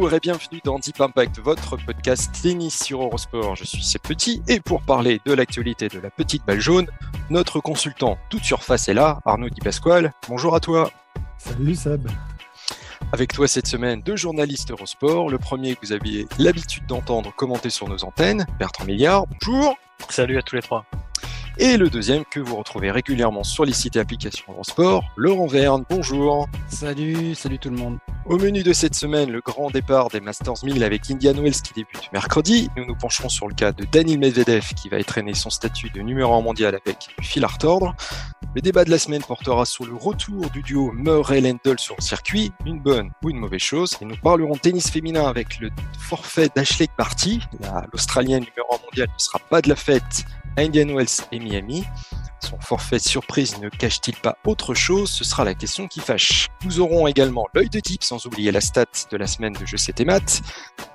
[0.00, 3.54] Bonjour et bienvenue dans Deep Impact, votre podcast tennis sur Eurosport.
[3.54, 6.86] Je suis Seb Petit et pour parler de l'actualité de la petite balle jaune,
[7.28, 10.14] notre consultant toute surface est là, Arnaud Di Pasquale.
[10.26, 10.90] Bonjour à toi.
[11.36, 12.08] Salut Seb.
[13.12, 15.28] Avec toi cette semaine, deux journalistes Eurosport.
[15.28, 19.26] Le premier que vous aviez l'habitude d'entendre commenter sur nos antennes, Bertrand Milliard.
[19.26, 19.76] Bonjour.
[20.08, 20.86] Salut à tous les trois.
[21.62, 25.84] Et le deuxième que vous retrouvez régulièrement sur les sites et applications Eurosport, Laurent Verne.
[25.90, 26.48] Bonjour.
[26.68, 27.98] Salut, salut tout le monde.
[28.24, 31.74] Au menu de cette semaine, le grand départ des Masters 1000 avec Indian Wells qui
[31.74, 32.70] débute mercredi.
[32.78, 36.00] Nous nous pencherons sur le cas de Daniel Medvedev qui va étreiner son statut de
[36.00, 37.94] numéro 1 mondial avec fil à retordre.
[38.54, 42.52] Le débat de la semaine portera sur le retour du duo Murray-Lendl sur le circuit,
[42.64, 43.98] une bonne ou une mauvaise chose.
[44.00, 47.40] Et nous parlerons tennis féminin avec le forfait d'Ashley Barty.
[47.92, 50.24] L'Australienne numéro 1 mondial ne sera pas de la fête
[50.56, 51.84] Indian Wells et Miami.
[52.40, 55.10] Son forfait surprise ne cache-t-il pas autre chose?
[55.10, 56.48] Ce sera la question qui fâche.
[56.64, 59.76] Nous aurons également l'œil de type, sans oublier la stat de la semaine de Je
[59.76, 60.06] sais tes.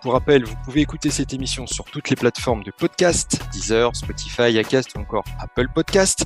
[0.01, 4.57] Pour rappel, vous pouvez écouter cette émission sur toutes les plateformes de podcast, Deezer, Spotify,
[4.57, 6.25] Acast ou encore Apple Podcast.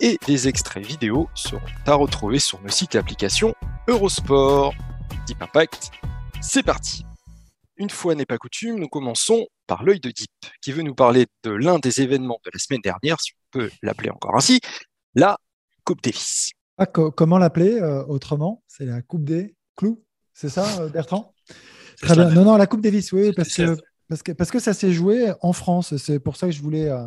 [0.00, 3.54] Et des extraits vidéo seront à retrouver sur nos sites et applications
[3.88, 4.72] Eurosport.
[5.26, 5.90] Deep Impact,
[6.40, 7.04] c'est parti
[7.80, 11.28] une fois n'est pas coutume, nous commençons par l'œil de Deep, qui veut nous parler
[11.44, 14.60] de l'un des événements de la semaine dernière, si on peut l'appeler encore ainsi,
[15.14, 15.38] la
[15.84, 16.50] Coupe Davis.
[16.76, 18.64] Ah, co comment l'appeler euh, autrement?
[18.66, 20.02] C'est la Coupe des clous,
[20.34, 21.32] c'est ça, euh, Bertrand?
[22.02, 22.30] Très bien.
[22.30, 23.76] Non, non, la Coupe Davis, oui, parce que,
[24.08, 25.96] parce que, parce que ça s'est joué en France.
[25.96, 27.04] C'est pour ça que je voulais euh,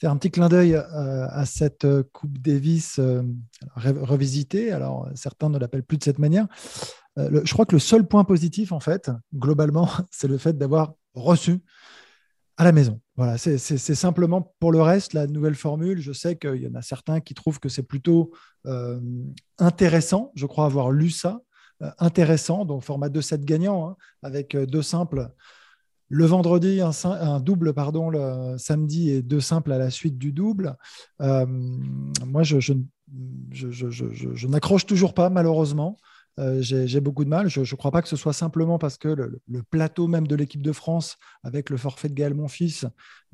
[0.00, 3.22] faire un petit clin d'œil euh, à cette Coupe Davis euh,
[3.76, 4.72] revisitée.
[4.72, 6.46] Alors, certains ne l'appellent plus de cette manière.
[7.18, 10.94] Le, je crois que le seul point positif, en fait, globalement, c'est le fait d'avoir
[11.14, 11.60] reçu
[12.56, 13.00] à la maison.
[13.16, 16.00] Voilà, c'est simplement pour le reste la nouvelle formule.
[16.00, 18.32] Je sais qu'il y en a certains qui trouvent que c'est plutôt
[18.66, 19.00] euh,
[19.58, 20.32] intéressant.
[20.34, 21.40] Je crois avoir lu ça.
[21.82, 25.30] Euh, intéressant, donc format 2-7 gagnant, hein, avec deux simples
[26.08, 30.76] le vendredi, un, double pardon, le samedi et deux simples à la suite du double.
[31.20, 31.46] Euh,
[32.24, 32.72] moi, je
[34.46, 35.96] n'accroche toujours pas, malheureusement.
[36.38, 37.48] Euh, j'ai beaucoup de mal.
[37.48, 40.62] Je ne crois pas que ce soit simplement parce que le, plateau même de l'équipe
[40.62, 42.84] de France, avec le forfait de Gaël Monfils,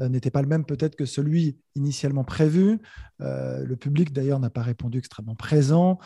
[0.01, 2.81] euh, n'était pas le même peut-être que celui initialement prévu.
[3.21, 5.99] Euh, le public, d'ailleurs, n'a pas répondu extrêmement présent.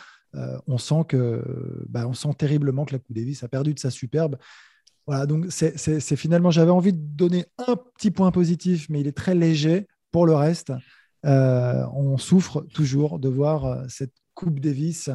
[0.67, 1.43] on, sent que,
[1.87, 4.37] bah, sent terriblement que la Coupe Davis a perdu de sa superbe.
[5.05, 9.15] Voilà, donc c'est finalement, j'avais envie de donner un petit point positif, mais il est
[9.15, 9.87] très léger.
[10.11, 10.73] Pour le reste,
[11.23, 15.09] on souffre toujours de voir cette Coupe Davis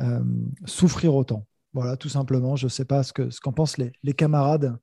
[0.00, 0.20] euh,
[0.64, 1.46] souffrir autant.
[1.72, 2.56] Voilà, tout simplement.
[2.56, 4.76] Je ne sais pas ce qu'en ce qu'en pensent les, les, camarades,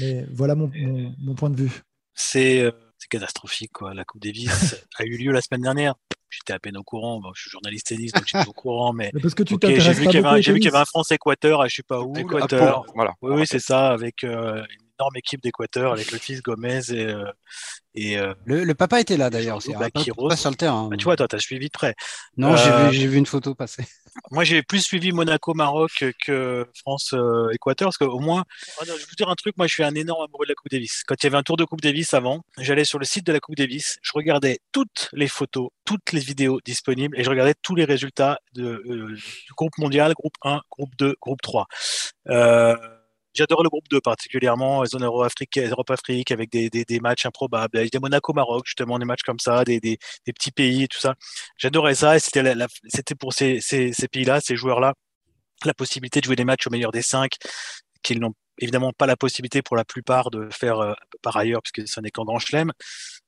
[0.00, 1.82] mais voilà mon, mon, mon point de vue.
[2.14, 2.70] C'est euh,
[3.10, 3.72] catastrophique.
[3.72, 3.94] Quoi.
[3.94, 5.94] La Coupe Davis a eu lieu la semaine dernière.
[6.30, 7.20] J'étais à peine au courant.
[7.20, 8.92] Bon, je suis journaliste tennis, donc j'étais au courant.
[8.92, 11.60] Mais, mais parce que tu okay, j'ai vu qu'il y, qu y, avait un France-Équateur,
[11.60, 12.16] je ne sais pas où.
[12.16, 12.84] Équateur.
[12.94, 13.14] Voilà.
[13.22, 17.06] Oui, oui c'est ça, avec euh, une énorme équipe d'Équateur, avec le fils Gomez et,
[17.06, 17.30] euh,
[17.94, 19.72] et euh, le, le, papa était là d'ailleurs aussi.
[19.72, 20.88] Bah, pas, pas sur le terrain.
[20.88, 21.94] Bah, tu vois, toi, tu as suivi de près.
[22.36, 23.84] Non, euh, j'ai vu, vu, une photo passer.
[24.30, 28.44] Moi, j'ai plus suivi Monaco-Maroc que France-Équateur, parce qu'au moins,
[28.80, 30.70] je vais vous dire un truc, moi, je suis un énorme amoureux de la Coupe
[30.70, 31.02] Davis.
[31.06, 33.32] Quand il y avait un tour de Coupe Davis avant, j'allais sur le site de
[33.32, 37.54] la Coupe Davis, je regardais toutes les photos, toutes les vidéos disponibles, et je regardais
[37.60, 41.66] tous les résultats de, euh, du groupe mondial, groupe 1, groupe 2, groupe 3.
[42.28, 42.74] Euh,
[43.36, 47.98] J'adore le groupe 2 particulièrement, zone Euro-Afrique, Europe-Afrique avec des, des, matchs improbables, avec des
[47.98, 51.14] Monaco-Maroc justement, des matchs comme ça, des, des, petits pays et tout ça.
[51.58, 52.54] J'adorais ça et c'était
[52.88, 54.94] c'était pour ces, ces, pays-là, ces joueurs-là,
[55.66, 57.32] la possibilité de jouer des matchs au meilleur des cinq
[58.02, 61.86] qu'ils n'ont évidemment pas la possibilité pour la plupart de faire euh, par ailleurs puisque
[61.86, 62.72] ce n'est qu'en grand chelem.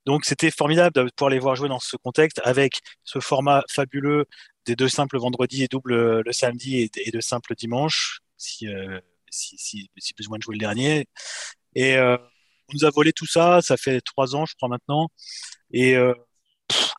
[0.07, 4.25] Donc c'était formidable de pouvoir les voir jouer dans ce contexte avec ce format fabuleux
[4.65, 8.21] des deux simples vendredi et double le samedi et, et de simples dimanche.
[8.39, 9.01] Si, euh,
[9.31, 11.07] si, si, si, besoin de jouer le dernier.
[11.75, 12.17] Et euh,
[12.69, 15.09] on nous a volé tout ça, ça fait trois ans, je crois maintenant.
[15.73, 16.15] Et euh,
[16.69, 16.93] pff,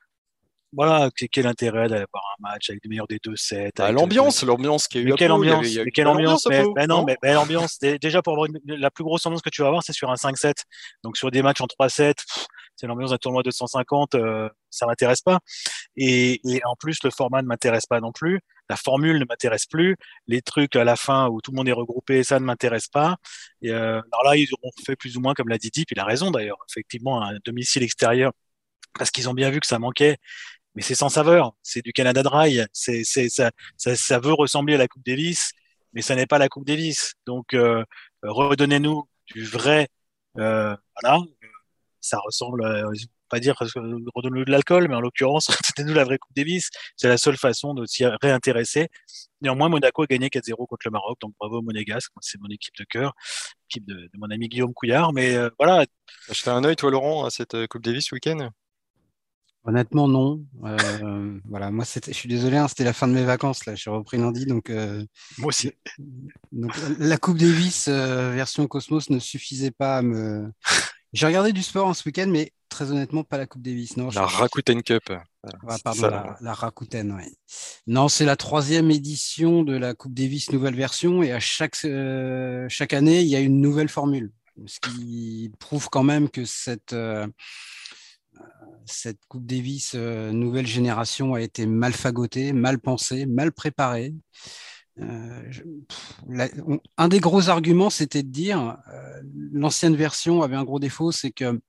[0.72, 3.72] voilà, quel intérêt d'aller voir un match avec le meilleur des deux sets.
[3.76, 5.06] Bah, l'ambiance, l'ambiance qui a eu.
[5.06, 8.48] Mais quelle ambiance, mais quelle ambiance, mais, mais, non, mais, mais l'ambiance, déjà pour avoir
[8.48, 10.54] une, la plus grosse ambiance que tu vas avoir, c'est sur un 5-7.
[11.04, 12.14] Donc sur des matchs en 3-7,
[12.76, 14.16] c'est l'ambiance d'un tournoi de 150.
[14.16, 15.40] Euh, ça m'intéresse pas.
[15.98, 18.40] Et, et, en plus, le format ne m'intéresse pas non plus.
[18.70, 19.98] La formule ne m'intéresse plus.
[20.28, 23.18] Les trucs à la fin où tout le monde est regroupé, ça ne m'intéresse pas.
[23.62, 25.92] Et euh, alors là, ils auront fait plus ou moins comme l'a dit Deep.
[25.92, 26.58] Il a raison d'ailleurs.
[26.70, 28.32] Effectivement, un domicile extérieur,
[28.98, 30.18] parce qu'ils ont bien vu que ça manquait.
[30.76, 31.54] Mais c'est sans saveur.
[31.64, 32.62] C'est du Canada Dry.
[32.74, 35.52] C'est, c'est, ça, ça, ça, veut ressembler à la Coupe Davis,
[35.94, 37.16] mais ça n'est pas la Coupe Davis.
[37.26, 37.84] Donc, euh,
[38.24, 39.88] redonnez-nous du vrai.
[40.38, 41.22] Euh, voilà,
[42.02, 42.64] ça ressemble.
[43.30, 45.48] Pas dire redonne-nous de l'alcool, mais en l'occurrence,
[45.78, 46.70] donnez-nous la vraie Coupe Davis.
[46.96, 48.88] C'est la seule façon de s'y réintéresser.
[49.42, 52.12] Néanmoins, Monaco a gagné 4-0 contre le Maroc, donc bravo Monégasque.
[52.22, 53.14] C'est mon équipe de cœur,
[53.70, 55.14] équipe de, de, mon ami Guillaume Couillard.
[55.14, 55.86] Mais euh, voilà.
[56.44, 58.50] T'as un œil, toi, Laurent, à cette Coupe Davis ce week-end?
[59.66, 60.44] Honnêtement, non.
[60.64, 63.66] Euh, voilà, moi, je suis désolé, hein, c'était la fin de mes vacances.
[63.66, 64.70] Là, je suis repris lundi, donc.
[64.70, 65.06] Euh,
[65.38, 65.72] moi aussi.
[66.52, 70.50] Donc, la Coupe Davis euh, version Cosmos ne suffisait pas à me.
[71.12, 73.98] J'ai regardé du sport en ce week-end, mais très honnêtement, pas la Coupe Davis.
[73.98, 75.12] Non, la Rakuten Cup.
[75.12, 77.38] Ah, pardon, la, la, Rakuten, oui.
[77.88, 81.76] Non, c'est la troisième édition de la Coupe Davis nouvelle version, et à chaque,
[82.70, 84.32] chaque année, il y a une nouvelle formule.
[84.66, 86.94] Ce qui prouve quand même que cette
[88.90, 94.14] cette Coupe Davis euh, nouvelle génération a été mal fagotée, mal pensée, mal préparée.
[95.00, 95.62] Euh, je,
[96.28, 100.80] la, on, un des gros arguments, c'était de dire euh, l'ancienne version avait un gros
[100.80, 101.60] défaut, c'est que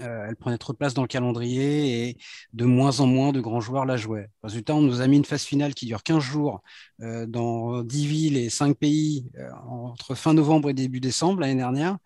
[0.00, 2.18] euh, elle prenait trop de place dans le calendrier et
[2.52, 4.28] de moins en moins de grands joueurs la jouaient.
[4.42, 6.62] Résultat, on nous a mis une phase finale qui dure 15 jours
[7.00, 11.56] euh, dans 10 villes et 5 pays euh, entre fin novembre et début décembre l'année
[11.56, 11.96] dernière.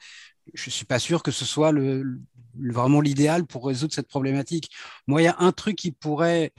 [0.54, 1.72] Je ne suis pas sûr que ce soit
[2.54, 4.70] vraiment l'idéal pour résoudre cette problématique.
[5.06, 6.52] Moi, il y a un truc qui pourrait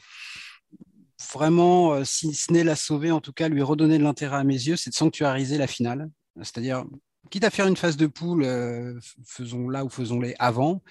[1.34, 4.54] vraiment, si ce n'est la sauver, en tout cas lui redonner de l'intérêt à mes
[4.54, 6.10] yeux, c'est de sanctuariser la finale.
[6.38, 6.86] C'est-à-dire,
[7.32, 10.84] quitte à faire une phase de poule, euh, faisons-la ou faisons-les avant.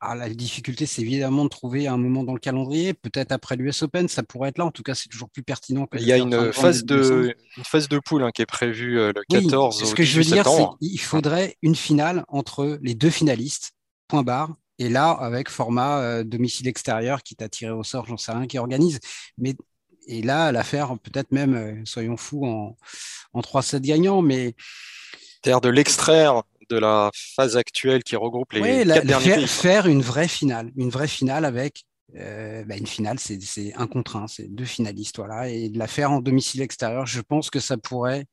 [0.00, 2.94] Ah, la difficulté, c'est évidemment de trouver un moment dans le calendrier.
[2.94, 4.64] Peut-être après l'US Open, ça pourrait être là.
[4.64, 5.86] En tout cas, c'est toujours plus pertinent.
[5.86, 8.98] Que Il y a une phase, de, une phase de poule hein, qui est prévue
[9.00, 12.78] euh, le 14 oui, Ce que je veux dire, c'est qu'il faudrait une finale entre
[12.80, 13.72] les deux finalistes,
[14.06, 14.54] point barre.
[14.78, 18.46] Et là, avec format euh, domicile extérieur, qui t'a tiré au sort, j'en sais rien,
[18.46, 19.00] qui organise.
[19.36, 19.56] Mais
[20.06, 22.76] et là, l'affaire, peut-être même, soyons fous, en,
[23.32, 24.22] en 3-7 gagnants.
[24.22, 24.54] Mais
[25.42, 29.36] c'est-à-dire de l'extraire de la phase actuelle qui regroupe les oui, quatre la, derniers faire,
[29.36, 29.46] pays.
[29.46, 31.84] faire une vraie finale, une vraie finale avec
[32.16, 35.86] euh, bah une finale, c'est un contre un, c'est deux finalistes, voilà, et de la
[35.86, 38.24] faire en domicile extérieur, je pense que ça pourrait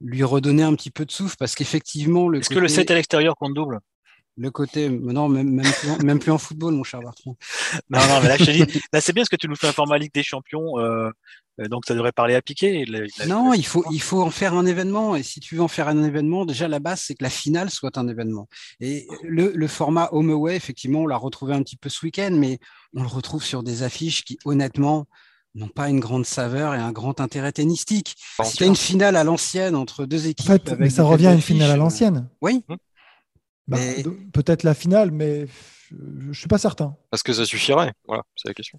[0.00, 2.56] lui redonner un petit peu de souffle parce qu'effectivement le est-ce côté...
[2.56, 3.80] que le 7 à l'extérieur compte double?
[4.36, 7.36] Le côté, non, même, même, plus, en, même plus en football, mon cher Bertrand.
[7.90, 9.68] non, non, mais là, je te dis, là, c'est bien ce que tu nous fais
[9.68, 11.10] un format Ligue des Champions, euh,
[11.70, 12.84] donc ça devrait parler à piquer.
[13.26, 15.16] Non, il faut, il faut en faire un événement.
[15.16, 17.70] Et si tu veux en faire un événement, déjà la base, c'est que la finale
[17.70, 18.46] soit un événement.
[18.80, 22.30] Et le, le format home away, effectivement, on l'a retrouvé un petit peu ce week-end,
[22.32, 22.58] mais
[22.94, 25.06] on le retrouve sur des affiches qui, honnêtement,
[25.54, 28.14] n'ont pas une grande saveur et un grand intérêt tennistique.
[28.44, 30.50] C'était une finale à l'ancienne entre deux équipes.
[30.50, 32.28] En fait, mais ça revient à une finale à l'ancienne.
[32.42, 32.62] Oui.
[33.68, 34.04] Bah, mais...
[34.32, 35.46] Peut-être la finale, mais
[35.90, 36.96] je ne suis pas certain.
[37.10, 38.78] Parce que ça suffirait, voilà, c'est la question.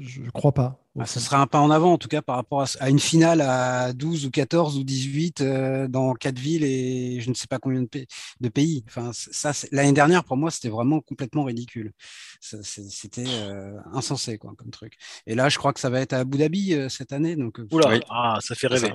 [0.00, 0.78] Je ne crois pas.
[0.98, 2.98] Ah, ce serait un pas en avant, en tout cas, par rapport à, à une
[2.98, 7.46] finale à 12 ou 14 ou 18 euh, dans quatre villes et je ne sais
[7.46, 8.06] pas combien de, pays.
[8.40, 8.84] De pays.
[8.88, 11.92] Enfin, ça, l'année dernière, pour moi, c'était vraiment complètement ridicule.
[12.40, 14.94] C'était euh, insensé, quoi, comme truc.
[15.26, 17.36] Et là, je crois que ça va être à Abu Dhabi euh, cette année.
[17.36, 18.00] Donc, Oula, oui.
[18.08, 18.92] ah, ça fait rêver.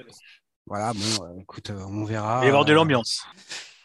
[0.65, 2.38] Voilà, bon, écoute, on verra.
[2.38, 3.24] Il va y avoir de l'ambiance.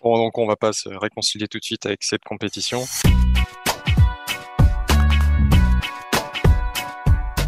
[0.02, 2.84] Bon, donc on va pas se réconcilier tout de suite avec cette compétition.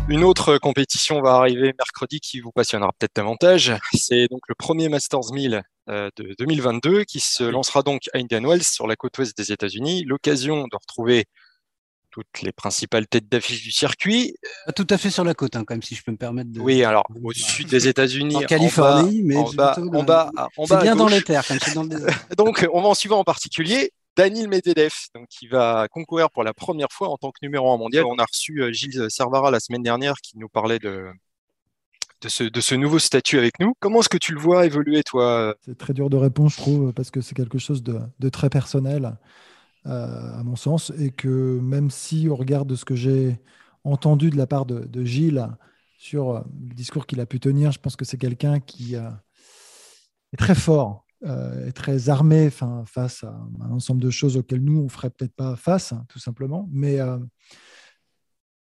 [0.09, 3.73] Une autre compétition va arriver mercredi qui vous passionnera peut-être davantage.
[3.95, 8.43] C'est donc le premier Masters 1000 euh, de 2022 qui se lancera donc à Indian
[8.43, 10.05] Wells sur la côte ouest des États-Unis.
[10.05, 11.25] L'occasion de retrouver
[12.13, 14.37] toutes les principales têtes d'affiche du circuit.
[14.77, 16.61] Tout à fait sur la côte, hein, quand même, si je peux me permettre de.
[16.61, 20.31] Oui, alors au sud des États-Unis, en Californie, en bas, mais en bas, en bas,
[20.57, 22.27] en c'est bas bien à dans les terres, comme c'est dans le désert.
[22.37, 26.53] donc, on va en suivant en particulier Daniil Medvedev, donc qui va concourir pour la
[26.53, 28.05] première fois en tant que numéro 1 mondial.
[28.05, 31.07] On a reçu Gilles Servara la semaine dernière qui nous parlait de
[32.23, 33.75] de ce, de ce nouveau statut avec nous.
[33.81, 35.55] Comment est-ce que tu le vois évoluer, toi?
[35.65, 38.49] C'est très dur de répondre, je trouve, parce que c'est quelque chose de, de très
[38.49, 39.11] personnel, euh,
[39.85, 43.41] à mon sens, et que même si on regarde ce que j'ai
[43.85, 45.49] entendu de la part de, de Gilles
[45.99, 49.11] sur le discours qu'il a pu tenir, je pense que c'est quelqu'un qui euh,
[50.33, 54.81] est très fort, euh, est très armé face à un ensemble de choses auxquelles nous,
[54.81, 56.69] on ne ferait peut-être pas face, hein, tout simplement.
[56.73, 57.19] Mais euh,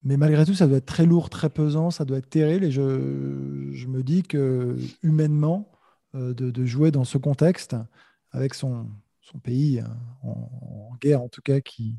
[0.03, 2.65] mais malgré tout, ça doit être très lourd, très pesant, ça doit être terrible.
[2.65, 2.81] Et je,
[3.87, 5.71] me dis que humainement,
[6.15, 7.77] euh, de, de, jouer dans ce contexte,
[8.31, 8.89] avec son,
[9.31, 9.83] son pays
[10.23, 11.97] en, en, guerre, en tout cas, qui,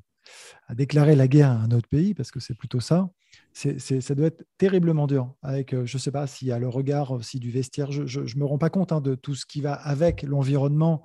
[0.67, 3.09] à déclarer la guerre à un autre pays, parce que c'est plutôt ça,
[3.53, 5.33] c'est, ça doit être terriblement dur.
[5.41, 8.39] Avec, je ne sais pas s'il y a le regard aussi du vestiaire, je ne
[8.39, 11.03] me rends pas compte hein, de tout ce qui va avec l'environnement,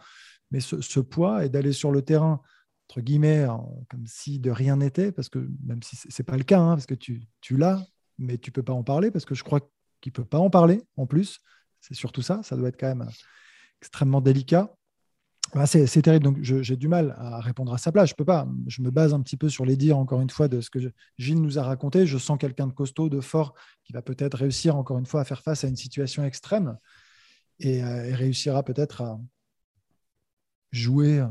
[0.50, 2.40] mais ce, poids et d'aller sur le terrain,
[2.88, 3.46] entre guillemets,
[3.90, 6.74] comme si de rien n'était, parce que même si ce n'est pas le cas, hein,
[6.74, 7.84] parce que tu, tu l'as,
[8.18, 9.60] mais tu ne peux pas en parler, parce que je crois
[10.00, 11.40] qu'il ne peut pas en parler en plus.
[11.80, 13.08] C'est surtout ça, ça doit être quand même
[13.80, 14.74] extrêmement délicat.
[15.54, 18.10] Bah, c'est terrible, donc j'ai du mal à répondre à sa place.
[18.10, 18.48] Je peux pas.
[18.66, 20.80] Je me base un petit peu sur les dires, encore une fois, de ce que
[21.16, 22.06] Gilles nous a raconté.
[22.06, 25.24] Je sens quelqu'un de costaud, de fort, qui va peut-être réussir, encore une fois, à
[25.24, 26.76] faire face à une situation extrême
[27.60, 29.20] et, euh, réussira peut-être à
[30.72, 31.24] jouer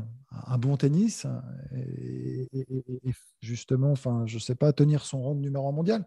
[0.46, 1.26] un bon tennis
[1.76, 2.48] et,
[3.42, 6.06] justement, enfin, je sais pas, tenir son rang de numéro un mondial.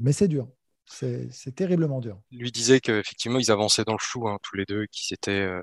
[0.00, 0.48] Mais c'est dur.
[0.84, 2.20] C'est terriblement dur.
[2.32, 5.30] Lui disait qu'effectivement, ils avançaient dans le flou, hein, tous les deux, qu'ils étaient.
[5.30, 5.62] Euh,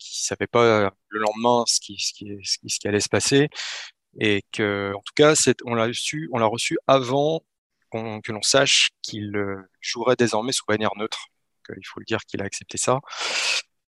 [0.00, 3.48] qui savaient pas euh, le lendemain ce qui, ce qui, ce qui, allait se passer.
[4.20, 7.42] Et que, en tout cas, on l'a reçu, on l'a reçu avant
[7.92, 11.26] que l'on sache qu'il euh, jouerait désormais sous bannière neutre.
[11.70, 13.00] il faut le dire qu'il a accepté ça.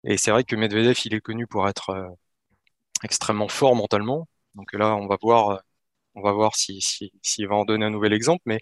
[0.03, 2.09] Et c'est vrai que Medvedev, il est connu pour être euh,
[3.03, 4.27] extrêmement fort mentalement.
[4.55, 5.61] Donc là, on va voir,
[6.15, 8.43] on va voir s'il si, si, va en donner un nouvel exemple.
[8.45, 8.59] Mais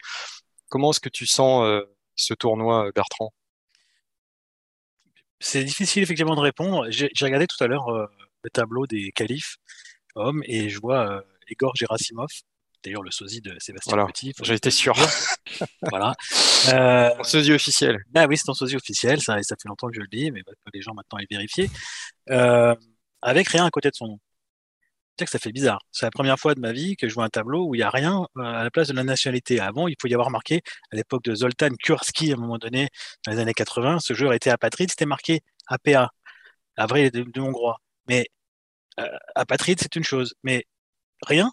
[0.69, 1.83] comment est-ce que tu sens
[2.15, 3.33] ce tournoi, Bertrand
[5.41, 6.85] c'est difficile effectivement de répondre.
[6.89, 8.05] J'ai regardé tout à l'heure euh,
[8.43, 9.57] le tableau des qualifs
[10.15, 12.29] hommes et je vois euh, Igor Gerasimov,
[12.83, 14.33] d'ailleurs le sosie de Sébastien voilà, Petit.
[14.49, 14.95] Été sûr.
[15.89, 16.13] voilà.
[16.71, 17.97] Euh, ton sosie officiel.
[18.11, 19.19] Ben oui, c'est ton sosie officiel.
[19.19, 20.43] Ça, ça fait longtemps que je le dis, mais
[20.75, 21.71] les gens maintenant les vérifier.
[22.29, 22.75] Euh,
[23.23, 24.19] avec rien à côté de son nom
[25.17, 25.81] que ça fait bizarre.
[25.91, 27.83] C'est la première fois de ma vie que je vois un tableau où il n'y
[27.83, 29.59] a rien euh, à la place de la nationalité.
[29.59, 32.89] Avant, il faut y avoir marqué, à l'époque de Zoltan Kurski, à un moment donné,
[33.25, 36.09] dans les années 80, ce joueur était apatride, c'était marqué APA,
[36.77, 37.77] vrai de, de hongrois.
[38.07, 38.27] Mais
[38.99, 40.33] euh, apatride, c'est une chose.
[40.43, 40.65] Mais
[41.25, 41.51] rien,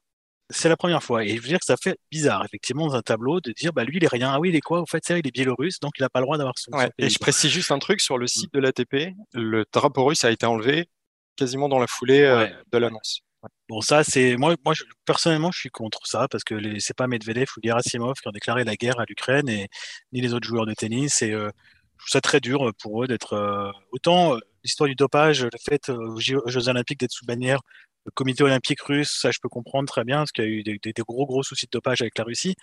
[0.50, 1.24] c'est la première fois.
[1.24, 3.84] Et je veux dire que ça fait bizarre, effectivement, dans un tableau, de dire, bah
[3.84, 4.32] lui, il est rien.
[4.32, 6.20] Ah oui, il est quoi Au fait, ça, il est biélorusse, donc il n'a pas
[6.20, 8.60] le droit d'avoir son, ouais, Et je précise juste un truc, sur le site de
[8.60, 10.88] l'ATP, le drapeau russe a été enlevé
[11.36, 13.20] quasiment dans la foulée euh, de l'annonce.
[13.68, 17.46] Bon, ça, c'est moi, moi personnellement, je suis contre ça parce que c'est pas Medvedev
[17.56, 19.68] ou Gerasimov qui ont déclaré la guerre à l'Ukraine et
[20.12, 21.22] ni les autres joueurs de tennis.
[21.22, 21.50] Et euh,
[21.98, 25.50] je trouve ça très dur pour eux d'être euh, autant euh, l'histoire du dopage, le
[25.64, 27.60] fait aux Jeux Olympiques d'être sous bannière,
[28.06, 30.62] le Comité olympique russe, ça, je peux comprendre très bien parce qu'il y a eu
[30.62, 32.54] des, des, gros gros soucis de dopage avec la Russie.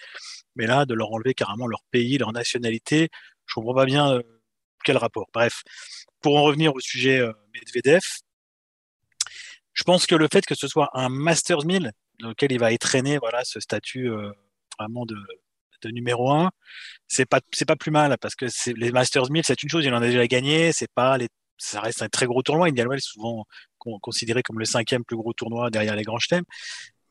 [0.56, 3.10] Mais là, de leur enlever carrément leur pays, leur nationalité,
[3.46, 4.20] je comprends pas bien
[4.84, 5.28] quel rapport.
[5.34, 5.62] Bref,
[6.22, 7.22] pour en revenir au sujet
[7.54, 8.02] Medvedev,
[9.76, 12.72] je pense que le fait que ce soit un Masters 1000 dans lequel il va
[12.72, 14.32] étraîner voilà ce statut euh,
[14.80, 15.16] vraiment de,
[15.84, 16.50] de, numéro un,
[17.08, 19.94] c'est pas c'est pas plus mal parce que les Masters 1000 c'est une chose, il
[19.94, 22.68] en a déjà gagné, c'est pas les ça reste un très gros tournoi.
[22.68, 23.46] Indian Wells souvent
[24.02, 26.44] considéré comme le cinquième plus gros tournoi derrière les grands chelems,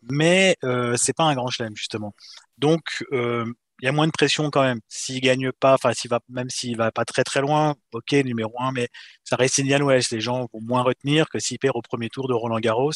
[0.02, 2.14] mais euh, c'est pas un grand chelem justement.
[2.58, 3.44] Donc euh,
[3.80, 4.80] il y a moins de pression quand même.
[4.88, 8.52] S'il gagne pas, enfin s'il va, même s'il va pas très très loin, ok numéro
[8.60, 8.88] un, mais
[9.24, 10.04] ça reste Indian Wells.
[10.12, 12.92] Les gens vont moins retenir que s'il perd au premier tour de Roland Garros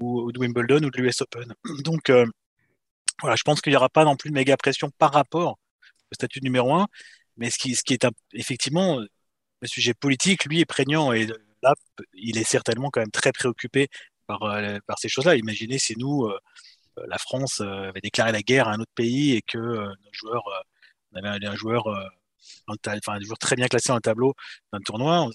[0.00, 1.54] ou, de Wimbledon ou de l'US Open.
[1.84, 2.26] Donc euh,
[3.22, 5.58] voilà, je pense qu'il n'y aura pas non plus de méga pression par rapport
[6.10, 6.88] au statut numéro un,
[7.36, 9.00] mais ce qui, ce qui est effectivement
[9.60, 11.26] le sujet politique, lui est prégnant et
[11.62, 11.74] là,
[12.14, 13.88] il est certainement quand même très préoccupé
[14.26, 15.36] par, euh, par ces choses-là.
[15.36, 16.38] Imaginez si nous euh, euh,
[17.06, 20.12] la France euh, avait déclaré la guerre à un autre pays et que euh, nos
[20.12, 20.44] joueurs,
[21.12, 21.88] on avait un joueur,
[22.68, 24.34] un joueur très bien classé dans le tableau
[24.72, 25.28] d'un tournoi,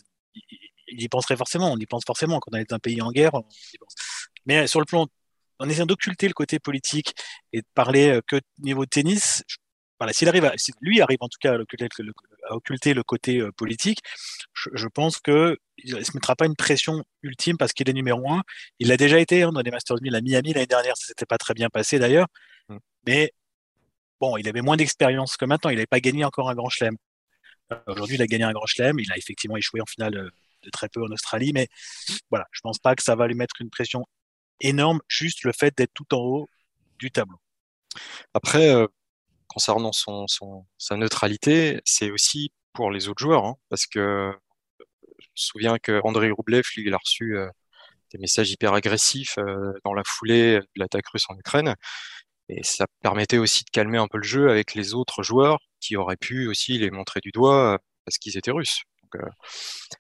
[0.88, 3.34] il y penserait forcément, on y pense forcément quand on est un pays en guerre.
[4.46, 5.08] Mais sur le plan,
[5.60, 7.16] en essayant d'occulter le côté politique
[7.52, 9.44] et de parler que niveau tennis,
[10.04, 12.12] voilà, s'il arrive, à, si lui arrive en tout cas à occulter le,
[12.50, 14.00] à occulter le côté euh, politique,
[14.54, 17.94] je, je pense que il ne se mettra pas une pression ultime parce qu'il est
[17.94, 18.44] numéro un.
[18.80, 21.26] Il l'a déjà été hein, dans les Masters 1000 à Miami l'année dernière, ça s'était
[21.26, 22.28] pas très bien passé d'ailleurs,
[22.68, 22.78] mm.
[23.08, 23.32] mais
[24.20, 25.70] bon, il avait moins d'expérience que maintenant.
[25.70, 26.98] Il n'avait pas gagné encore un Grand Chelem.
[27.72, 29.00] Euh, aujourd'hui, il a gagné un Grand Chelem.
[29.00, 30.30] Il a effectivement échoué en finale euh,
[30.64, 31.70] de très peu en Australie, mais
[32.30, 34.06] voilà, je pense pas que ça va lui mettre une pression
[34.60, 36.50] énorme, juste le fait d'être tout en haut
[37.00, 37.40] du tableau.
[38.34, 38.70] Après,
[39.54, 40.26] concernant son,
[40.78, 44.32] sa neutralité, c'est aussi pour les autres joueurs, hein, parce que
[45.20, 47.48] je me souviens que Andrei Rublev, lui, il a reçu euh,
[48.12, 51.76] des messages hyper agressifs euh, dans la foulée de l'attaque russe en Ukraine,
[52.50, 55.96] et ça permettait aussi de calmer un peu le jeu avec les autres joueurs qui
[55.96, 58.82] auraient pu aussi les montrer du doigt euh, parce qu'ils étaient russes.
[59.04, 59.22] Donc,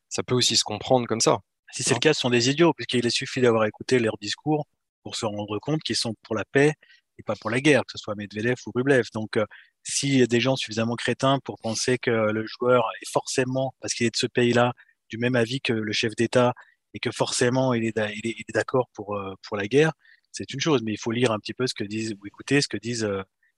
[0.10, 1.38] ça peut aussi se comprendre comme ça.
[1.72, 4.66] Si c'est le cas, ce sont des idiots, puisqu'il suffit d'avoir écouté leurs discours
[5.04, 6.74] pour se rendre compte qu'ils sont pour la paix
[7.20, 9.06] et pas pour la guerre, que ce soit Medvedev ou Rublev.
[9.14, 9.46] Donc, euh,
[9.84, 13.94] s'il y a des gens suffisamment crétins pour penser que le joueur est forcément, parce
[13.94, 14.74] qu'il est de ce pays-là,
[15.10, 16.54] du même avis que le chef d'État
[16.94, 17.94] et que forcément il est,
[18.24, 19.92] il est, d'accord pour, euh, pour la guerre,
[20.32, 22.62] c'est une chose, mais il faut lire un petit peu ce que disent ou écouter
[22.62, 23.08] ce que disent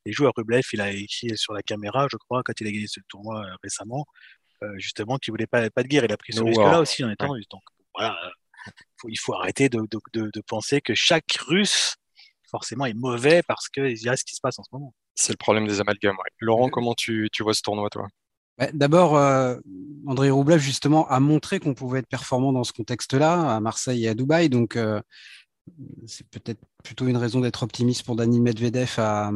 [0.06, 0.34] les joueurs.
[0.36, 3.46] Rublev, il a écrit sur la caméra, je crois, quand il a gagné ce tournoi
[3.64, 4.06] récemment,
[4.76, 6.04] justement, qu'il voulait pas, pas de guerre.
[6.04, 7.48] Il a pris ce risque-là aussi en étant russe.
[7.50, 7.62] Donc
[7.94, 8.18] voilà,
[9.08, 9.80] il faut arrêter de,
[10.14, 11.96] de, de, penser que chaque Russe
[12.50, 14.94] forcément est mauvais parce qu'il y a ce qui se passe en ce moment.
[15.16, 16.18] C'est le problème des amalgames.
[16.40, 18.08] Laurent, comment tu, tu vois ce tournoi, toi?
[18.74, 19.58] D'abord, euh,
[20.08, 24.10] André Roublev, justement, a montré qu'on pouvait être performant dans ce contexte-là, à Marseille et
[24.10, 24.50] à Dubaï.
[24.50, 25.02] Donc, euh,
[26.06, 29.32] c'est peut-être plutôt une raison d'être optimiste pour Dani Medvedev à, à,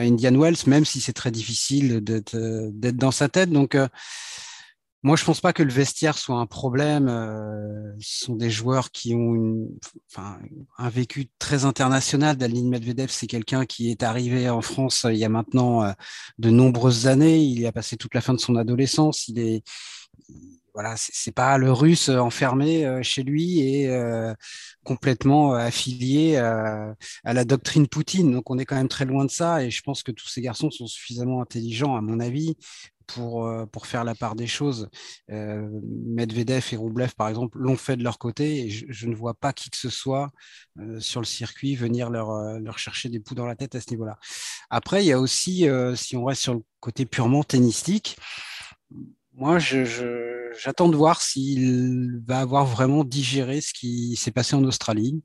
[0.00, 2.36] Indian Wells, même si c'est très difficile d'être
[2.96, 3.50] dans sa tête.
[3.50, 3.86] Donc, euh,
[5.04, 7.08] moi, je pense pas que le vestiaire soit un problème.
[7.08, 9.68] Euh, ce sont des joueurs qui ont une,
[10.10, 10.38] enfin,
[10.78, 12.38] un vécu très international.
[12.38, 15.92] Dalin Medvedev, c'est quelqu'un qui est arrivé en France euh, il y a maintenant euh,
[16.38, 17.38] de nombreuses années.
[17.38, 19.28] Il y a passé toute la fin de son adolescence.
[19.28, 19.62] Il est,
[20.72, 23.88] voilà, c'est pas le russe enfermé chez lui et
[24.82, 28.32] complètement affilié à la doctrine Poutine.
[28.32, 30.40] Donc on est quand même très loin de ça et je pense que tous ces
[30.40, 32.56] garçons sont suffisamment intelligents, à mon avis,
[33.06, 34.88] pour, euh, pour faire la part des choses.
[35.30, 35.68] Euh,
[36.06, 39.52] Medvedev et Roublev, par exemple, l'ont fait de leur côté et je, ne vois pas
[39.52, 40.30] qui que ce soit
[40.78, 43.90] euh, sur le circuit venir leur, leur chercher des poux dans la tête à ce
[43.90, 44.18] niveau-là.
[44.70, 48.16] Après, il y a aussi, si on reste sur le côté purement tennistique,
[49.36, 55.22] moi, j'attends de voir s'il va avoir vraiment digéré ce qui s'est passé en Australie,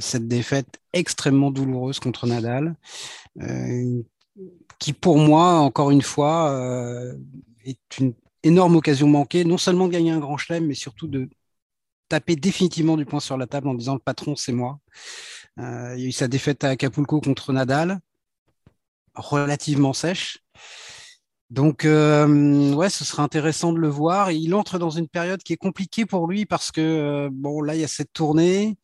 [0.00, 2.76] cette défaite extrêmement douloureuse contre Nadal,
[4.78, 7.14] qui pour moi, encore une fois, euh,
[7.64, 11.28] est une énorme occasion manquée, non seulement de gagner un grand chelem, mais surtout de
[12.08, 14.80] taper définitivement du poing sur la table en disant le patron, c'est moi.
[15.58, 18.00] Euh, il y a eu sa défaite à Acapulco contre Nadal,
[19.14, 20.38] relativement sèche.
[21.50, 24.30] Donc, euh, ouais, ce serait intéressant de le voir.
[24.30, 27.80] il entre dans une période qui est compliquée pour lui parce que, bon, là, il
[27.80, 28.78] y a cette tournée.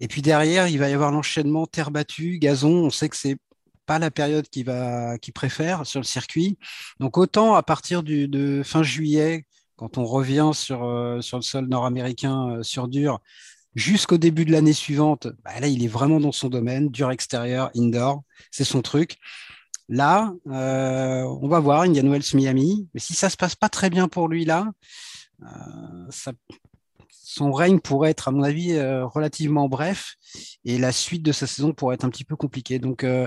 [0.00, 2.86] Et puis derrière, il va y avoir l'enchaînement terre battue, gazon.
[2.86, 3.36] On sait que c'est
[3.86, 4.66] pas la période qu'il
[5.20, 6.58] qui préfère sur le circuit.
[7.00, 9.46] Donc autant à partir du, de fin juillet,
[9.82, 13.20] quand on revient sur, euh, sur le sol nord-américain euh, sur dur,
[13.74, 17.70] jusqu'au début de l'année suivante, bah là il est vraiment dans son domaine, dur extérieur,
[17.76, 19.18] indoor, c'est son truc.
[19.88, 23.90] Là, euh, on va voir Indian Wells Miami, mais si ça se passe pas très
[23.90, 24.70] bien pour lui là,
[26.10, 26.30] ça,
[27.34, 30.16] son règne pourrait être, à mon avis, euh, relativement bref
[30.64, 32.78] et la suite de sa saison pourrait être un petit peu compliquée.
[32.78, 33.26] Donc, euh,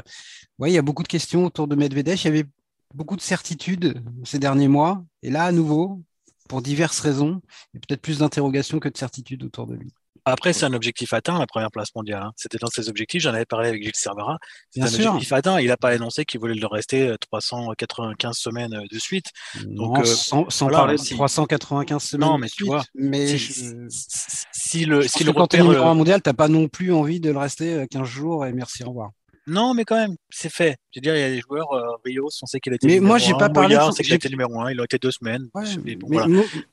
[0.64, 2.16] il y a beaucoup de questions autour de Medvedev.
[2.22, 2.46] Il y avait
[2.94, 5.04] beaucoup de certitudes ces derniers mois.
[5.24, 6.04] Et là, à nouveau,
[6.48, 7.42] pour diverses raisons,
[7.74, 9.92] il y a peut-être plus d'interrogations que de certitudes autour de lui.
[10.26, 12.24] Après, c'est un objectif atteint, la première place mondiale.
[12.24, 12.32] Hein.
[12.36, 13.22] C'était dans ses objectifs.
[13.22, 14.38] J'en avais parlé avec Gilles Cervera.
[14.72, 15.60] C'est un objectif atteint.
[15.60, 19.28] Il n'a pas annoncé qu'il voulait le rester 395 euh, semaines euh, de suite.
[19.66, 22.28] Donc, euh, sans, parler de 395 semaines.
[22.28, 22.84] Non, mais tu vois.
[22.96, 26.92] Mais si, le, si le quand tu es numéro mondial, tu n'as pas non plus
[26.92, 29.12] envie de le rester 15 jours et merci, au revoir.
[29.48, 30.78] Non, mais quand même, c'est fait.
[30.92, 32.88] Je veux dire, il y a des joueurs, euh, Rios, on sait qu'il a été
[32.88, 33.78] mais moi, j'ai pas parlé.
[33.78, 35.48] on sait qu'il a été numéro 1, il a été deux semaines.
[35.84, 35.98] mais,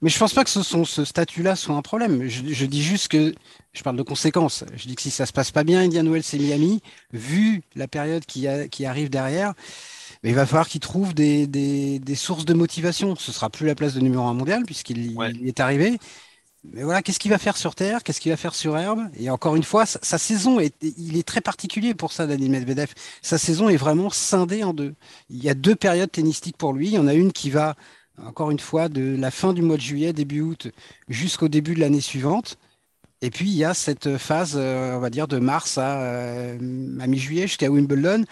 [0.01, 2.27] mais, je pense pas que ce, ce statut-là soit un problème.
[2.29, 3.35] Je, dis juste que
[3.73, 4.65] je parle de conséquences.
[4.75, 6.81] Je dis que si ça se passe pas bien, Indian Wells et Miami,
[7.13, 9.53] vu la période qui, a, qui arrive derrière,
[10.23, 13.17] il va falloir qu'il trouve des, des, des, sources de motivation.
[13.17, 15.99] Ce sera plus la place de numéro 1 mondial puisqu'il est arrivé.
[16.65, 18.05] Mais voilà, qu'est-ce qu'il va faire sur terre?
[18.05, 19.09] Qu'est-ce qu'il va faire sur herbe?
[19.17, 22.93] Et encore une fois, sa, saison, est, il est très particulier pour ça, Daniel Medvedev.
[23.21, 24.95] Sa saison est vraiment scindée en deux.
[25.29, 26.89] Il y a deux périodes tennistiques pour lui.
[26.89, 27.75] Il y en a une qui va,
[28.25, 30.69] encore une fois, de la fin du mois de juillet, début août,
[31.09, 32.59] jusqu'au début de l'année suivante.
[33.23, 37.01] Et puis, il y a cette phase, euh, on va dire, de mars à, euh,
[37.01, 38.25] à mi-juillet jusqu'à Wimbledon,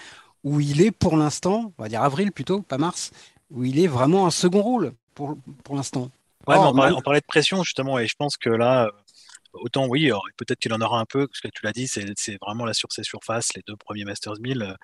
[0.45, 3.11] où il est pour l'instant, on va dire avril plutôt, pas mars,
[3.51, 6.11] où il est vraiment un second rôle pour, pour l'instant.
[6.51, 8.91] Ouais, on, parlait, de pression justement, et je pense que là, euh,
[9.53, 12.65] autant oui, peut-être qu'il en aura un peu, parce que tu l'as dit, c'est vraiment
[12.65, 14.75] là sur ses surfaces, les deux premiers Masters 1000, euh,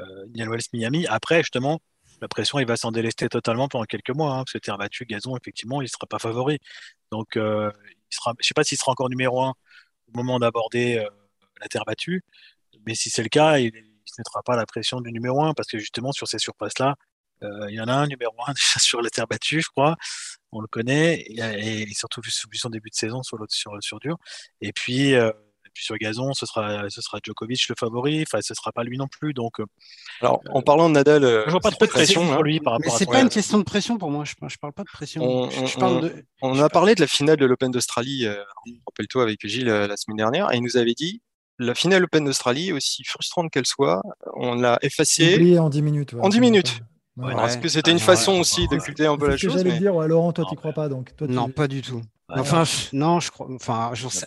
[0.00, 1.06] euh Wells Miami.
[1.06, 1.80] Après, justement,
[2.20, 5.04] la pression, il va s'en délester totalement pendant quelques mois, hein, parce que terre battu,
[5.04, 6.58] gazon, effectivement, il ne sera pas favori.
[7.12, 7.70] Donc, euh,
[8.10, 9.54] il sera, je ne sais pas s'il sera encore numéro un
[10.08, 11.04] au moment d'aborder
[11.60, 12.22] la terre battue,
[12.86, 15.54] mais si c'est le cas, il ne se mettra pas la pression du numéro un,
[15.54, 16.96] parce que justement, sur ces surfaces-là,
[17.68, 19.96] il y en a un numéro un déjà sur la terre battue, je crois
[20.54, 24.16] on le connaît, et, surtout vu son début de saison sur, sur, sur dur.
[24.60, 25.32] Et puis, euh,
[25.72, 28.96] puis sur gazon, ce sera, ce sera Djokovic le favori, enfin, ce sera pas lui
[28.96, 29.34] non plus.
[29.34, 29.66] Donc, euh,
[30.20, 32.92] Alors, en parlant de Nadal, je vois pas trop de pression pour lui par rapport
[32.92, 35.22] Mais c'est pas une question de pression pour moi, je, je parle pas de pression.
[35.24, 35.48] On,
[36.42, 38.42] on, a parlé de la finale de l'Open d'Australie, euh,
[38.86, 41.20] rappelle-toi, avec Gilles la semaine dernière, et il nous avait dit
[41.58, 44.02] la finale Open d'Australie, aussi frustrante qu'elle soit,
[44.34, 45.58] on l'a effacée.
[45.58, 46.14] en 10 minutes.
[46.20, 46.80] en 10 minutes.
[47.22, 50.32] Est-ce que c'était une façon aussi de culter un peu la chose J'allais dire, Laurent,
[50.32, 51.12] toi, tu crois pas donc.
[51.20, 52.02] non, pas du tout.
[52.28, 53.48] Enfin, non, je crois.
[53.50, 54.26] Enfin, sais...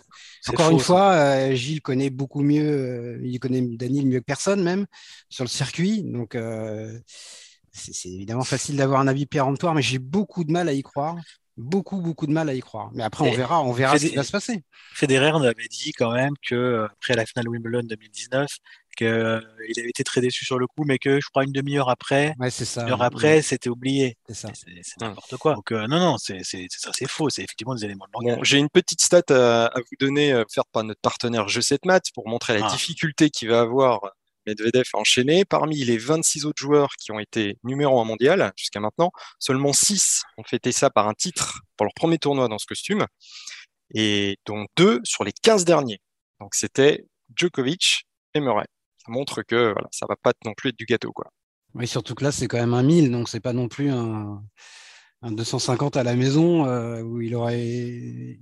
[0.49, 4.63] encore une fois, euh, Gilles connaît beaucoup mieux, euh, il connaît Daniel mieux que personne
[4.63, 4.85] même
[5.29, 6.97] sur le circuit, donc euh,
[7.71, 11.15] c'est évidemment facile d'avoir un avis péremptoire, mais j'ai beaucoup de mal à y croire
[11.57, 12.91] beaucoup, beaucoup de mal à y croire.
[12.93, 14.63] Mais après, on verra, on verra ce qui va se passer.
[14.93, 18.47] Federer nous avait dit quand même que après la finale Wimbledon 2019,
[18.97, 22.33] qu'il avait été très déçu sur le coup, mais que je crois une demi-heure après,
[22.39, 22.83] ouais, ça.
[22.83, 24.17] une heure après, c'était oublié.
[24.27, 24.49] C'est ça.
[24.53, 25.55] C'est n'importe quoi.
[25.55, 27.29] Donc non, non, c'est ça, c'est faux.
[27.29, 28.39] C'est effectivement des éléments de langage.
[28.47, 32.27] J'ai une petite stat à, vous donner, faire par notre partenaire Je 7 Maths pour
[32.27, 32.71] montrer la ah.
[32.71, 34.11] difficulté qu'il va avoir
[34.47, 35.45] Medvedev a enchaîné.
[35.45, 40.23] Parmi les 26 autres joueurs qui ont été numéro 1 mondial jusqu'à maintenant, seulement 6
[40.37, 43.05] ont fêté ça par un titre pour leur premier tournoi dans ce costume,
[43.93, 45.99] et dont 2 sur les 15 derniers.
[46.39, 47.05] Donc c'était
[47.35, 48.65] Djokovic et Murray.
[49.07, 51.13] Ça montre que voilà, ça va pas non plus être du gâteau.
[51.13, 51.31] Quoi.
[51.73, 54.43] Oui, surtout que là, c'est quand même un 1000, donc c'est pas non plus un,
[55.21, 58.37] un 250 à la maison euh, où il aurait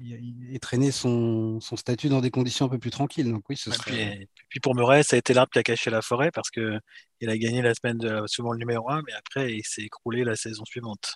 [0.62, 3.32] traîné son, son, statut dans des conditions un peu plus tranquilles.
[3.32, 4.28] Donc oui, ce serait...
[4.50, 6.80] puis, pour Murray, ça a été l'arbre qui a caché la forêt parce que
[7.22, 10.24] il a gagné la semaine de, souvent le numéro 1, mais après il s'est écroulé
[10.24, 11.16] la saison suivante,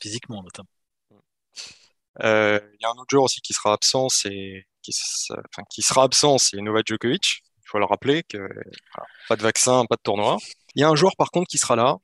[0.00, 0.68] physiquement notamment.
[2.22, 4.92] Euh, il y a un autre joueur aussi qui sera absent, c'est qui,
[5.30, 7.42] enfin, qui sera absent, c'est Novak Djokovic.
[7.66, 8.48] Il faut le rappeler que
[9.28, 10.36] pas de vaccin, pas de tournoi.
[10.76, 11.96] Il y a un joueur par contre qui sera là,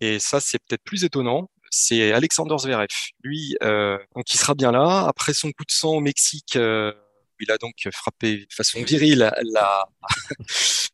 [0.00, 2.86] et ça c'est peut-être plus étonnant c'est Alexander Zverev.
[3.24, 5.06] Lui, euh, donc il sera bien là.
[5.08, 6.92] Après son coup de sang au Mexique, euh,
[7.40, 9.84] il a donc frappé de façon virile la,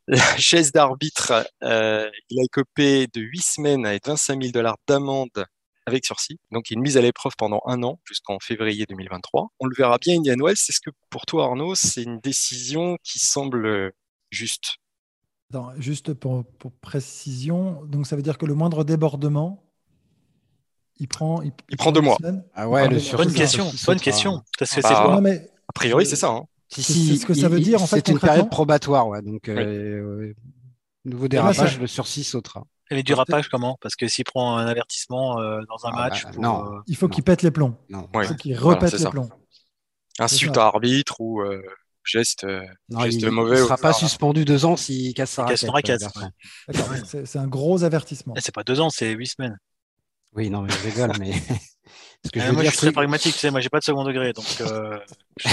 [0.39, 1.33] chaise d'arbitre.
[1.65, 5.45] Euh, il a écopé de 8 semaines avec 25 000 dollars d'amende
[5.89, 6.39] avec sursis.
[6.53, 9.49] Donc, il une mise à l'épreuve pendant un an jusqu'en février 2023.
[9.59, 10.53] On le verra bien Indian Wells.
[10.53, 13.93] Est-ce que pour toi, Arnaud, c'est une décision qui semble
[14.31, 14.77] juste?
[15.79, 19.65] Juste pour, pour, précision, donc ça veut dire que le moindre débordement,
[21.01, 22.19] il prend, il, prend deux mois.
[22.55, 24.43] Ah ouais, le bonne question, bonne question.
[24.59, 26.29] Parce que bah, mais, a priori, c'est ça.
[26.29, 26.45] Hein.
[26.69, 29.23] Si, si, ce que ça veut dire, en fait, c'est une période probatoire, ouais.
[29.23, 30.35] Donc, euh,
[31.07, 32.65] nouveau dérapage, le sursis sautera.
[32.91, 33.79] Et du rapage, comment?
[33.81, 36.65] Parce que s'il prend un avertissement euh, dans un ah, match, bah, non.
[36.65, 37.77] Euh, il faut qu'il pète les plombs.
[37.89, 38.09] Non.
[38.15, 39.29] Il faut qu'il repète les plombs.
[40.19, 41.43] Insulte à arbitre ou
[42.05, 42.47] geste,
[42.89, 43.57] geste il, mauvais.
[43.57, 46.05] Il ne sera pas suspendu deux ans s'il casse sa raquette.
[47.25, 48.35] C'est un gros avertissement.
[48.39, 49.59] C'est pas deux ans, c'est huit semaines.
[50.35, 51.33] Oui, non, mais je rigole, mais.
[52.25, 53.79] Ce que je veux moi, dire, je suis très pragmatique, tu sais, moi, j'ai pas
[53.79, 54.45] de second degré, donc.
[54.61, 54.99] Euh...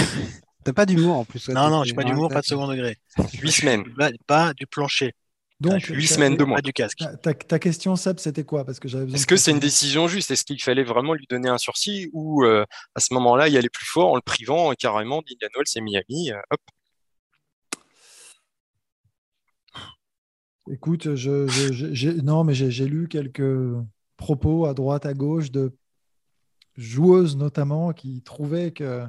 [0.63, 1.47] T'as pas d'humour en plus.
[1.49, 2.97] non, non, j'ai pas d'humour, pas de second degré.
[3.39, 3.83] Huit semaines.
[4.25, 5.13] Pas, du plancher.
[5.61, 6.57] Donc, huit semaines, deux mois.
[6.57, 7.01] Pas du casque.
[7.21, 8.65] Ta, ta question, Seb, c'était quoi?
[8.65, 10.29] Parce que j'avais Est-ce que c'est une décision juste?
[10.31, 13.69] Est-ce qu'il fallait vraiment lui donner un sursis ou euh, à ce moment-là, il allait
[13.69, 16.59] plus fort en le privant carrément d'Indian Wells et Miami euh, Hop.
[20.71, 23.75] Écoute, je, je, non, mais j'ai lu quelques
[24.17, 25.77] propos à droite, à gauche de
[26.75, 29.05] joueuses notamment qui trouvaient que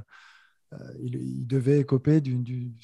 [0.80, 2.74] euh, il, devait écoper d'une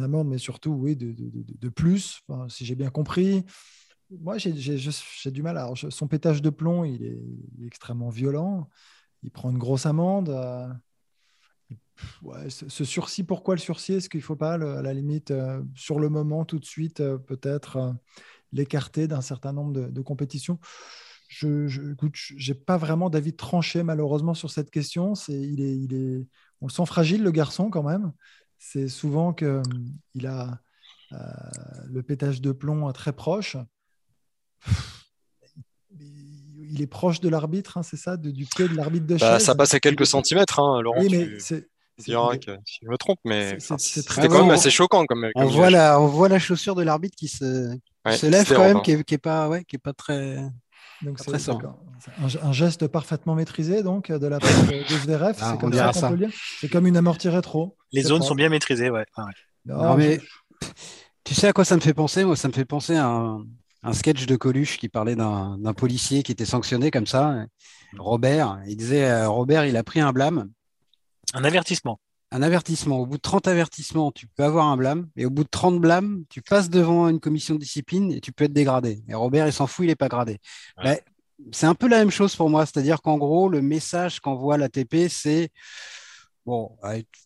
[0.00, 3.44] amende, mais surtout oui, de, plus, si j'ai bien compris.
[4.10, 4.52] Moi, j'ai
[5.30, 5.72] du mal.
[5.74, 8.68] Son pétage de plomb, il est, extrêmement violent.
[9.22, 10.30] Il prend une grosse amende.
[10.30, 10.68] Euh,
[12.48, 13.94] ce, sursis, pourquoi le sursis?
[13.94, 16.98] Est-ce qu'il ne faut pas, à la limite, euh, sur le moment, tout de suite,
[17.26, 17.94] peut-être
[18.52, 20.58] l'écarter d'un certain nombre de compétitions?
[21.28, 25.14] Je, n'ai pas vraiment d'avis tranché malheureusement sur cette question.
[25.14, 26.26] C'est, il est, il est,
[26.60, 28.12] on le sent fragile le garçon quand même.
[28.58, 30.58] C'est souvent qu'il hum, a
[31.12, 31.16] euh,
[31.86, 33.56] le pétage de plomb très proche.
[36.70, 39.54] Il est proche de l'arbitre, hein, c'est ça, du pied de l'arbitre de bah, Ça
[39.54, 41.00] passe à quelques centimètres, hein, Laurent.
[41.00, 45.04] Oui, mais c'est, si je me trompe, mais c'était quand même assez choquant.
[45.06, 47.74] Comme, on, voit la, on voit la chaussure de l'arbitre qui se,
[48.06, 50.38] se lève quand même, qui, est, pas, ouais, qui est pas très.
[51.02, 51.50] Donc c'est
[52.42, 55.36] un, geste parfaitement maîtrisé donc de la part de Zverev.
[55.40, 56.30] Ah, c'est comme ça qu'on peut dire.
[56.60, 57.76] C'est comme une amortie rétro.
[57.92, 59.04] Les zones sont bien maîtrisées, ouais.
[59.64, 60.20] mais
[61.24, 62.24] tu sais à quoi ça me fait penser?
[62.24, 66.32] Moi, ça me fait penser à un, sketch de Coluche qui parlait d'un policier qui
[66.32, 67.46] était sanctionné comme ça.
[67.96, 70.50] Robert, il disait euh, Robert, il a pris un blâme.
[71.32, 71.98] Un avertissement
[72.30, 72.98] un avertissement.
[72.98, 75.08] Au bout de 30 avertissements, tu peux avoir un blâme.
[75.16, 78.32] Et au bout de 30 blâmes, tu passes devant une commission de discipline et tu
[78.32, 79.02] peux être dégradé.
[79.08, 80.38] Et Robert, il s'en fout, il n'est pas gradé.
[81.52, 82.66] c'est un peu la même chose pour moi.
[82.66, 85.50] C'est-à-dire qu'en gros, le message qu'envoie l'ATP, c'est
[86.48, 86.70] bon,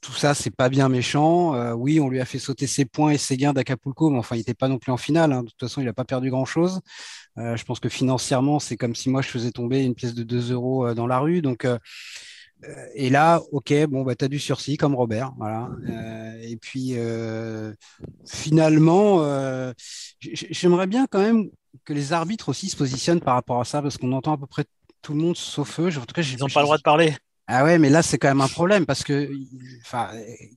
[0.01, 1.55] tout ça, c'est pas bien méchant.
[1.55, 4.37] Euh, oui, on lui a fait sauter ses points et ses gains d'Acapulco, mais enfin,
[4.37, 5.33] il n'était pas non plus en finale.
[5.33, 5.43] Hein.
[5.45, 6.81] De toute façon, il n'a pas perdu grand-chose.
[7.38, 10.25] Euh, je pense que financièrement, c'est comme si moi, je faisais tomber une pièce de
[10.25, 11.41] 2 euros euh, dans la rue.
[11.41, 11.67] Donc,
[12.94, 15.33] et là, ok, bon, bah, tu as du sursis comme Robert.
[15.37, 15.68] Voilà.
[15.88, 17.72] Euh, et puis, euh,
[18.27, 19.72] finalement, euh,
[20.20, 21.48] j'aimerais bien quand même
[21.85, 24.46] que les arbitres aussi se positionnent par rapport à ça, parce qu'on entend à peu
[24.46, 24.64] près
[25.01, 25.88] tout le monde sauf eux.
[25.98, 27.14] En tout cas, ils n'ont pas le droit de parler.
[27.48, 29.31] Ah ouais, mais là, c'est quand même un problème parce que,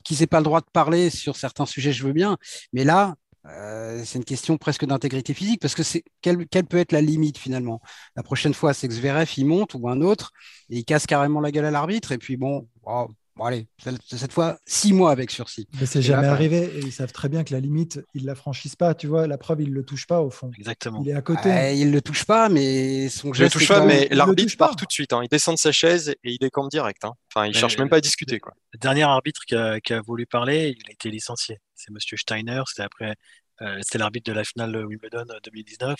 [0.04, 2.38] qu'ils n'aient pas le droit de parler sur certains sujets, je veux bien.
[2.74, 3.16] Mais là,
[3.48, 7.38] euh, c'est une question presque d'intégrité physique parce que c'est quelle, peut être la limite
[7.38, 7.82] finalement?
[8.16, 10.32] La prochaine fois, c'est que Zverev il monte ou un autre
[10.70, 13.68] et il casse carrément la gueule à l'arbitre et puis bon, oh, Bon, allez,
[14.08, 15.68] cette fois, six mois avec sursis.
[15.78, 18.36] Mais c'est jamais arrivé et ils savent très bien que la limite, ils ne la
[18.36, 18.96] franchissent pas.
[18.96, 20.52] Tu vois, la preuve, ils ne le touchent pas au fond.
[20.58, 21.02] Exactement.
[21.04, 21.50] Il est à côté.
[21.76, 23.56] il ne le touche pas, mais son geste.
[23.56, 25.12] Il le touche pas, mais l'arbitre part tout de suite.
[25.12, 25.20] Hein.
[25.22, 27.04] Il descend de sa chaise et il décampe direct.
[27.04, 27.12] Hein.
[27.30, 28.40] Enfin, il ne cherche même pas à discuter.
[28.40, 28.54] Quoi.
[28.72, 31.60] Le dernier arbitre qui a, qui a voulu parler, il a été licencié.
[31.76, 32.62] C'est Monsieur Steiner.
[32.68, 33.16] C'était après.
[33.62, 35.96] Euh, c'était l'arbitre de la finale Wimbledon 2019.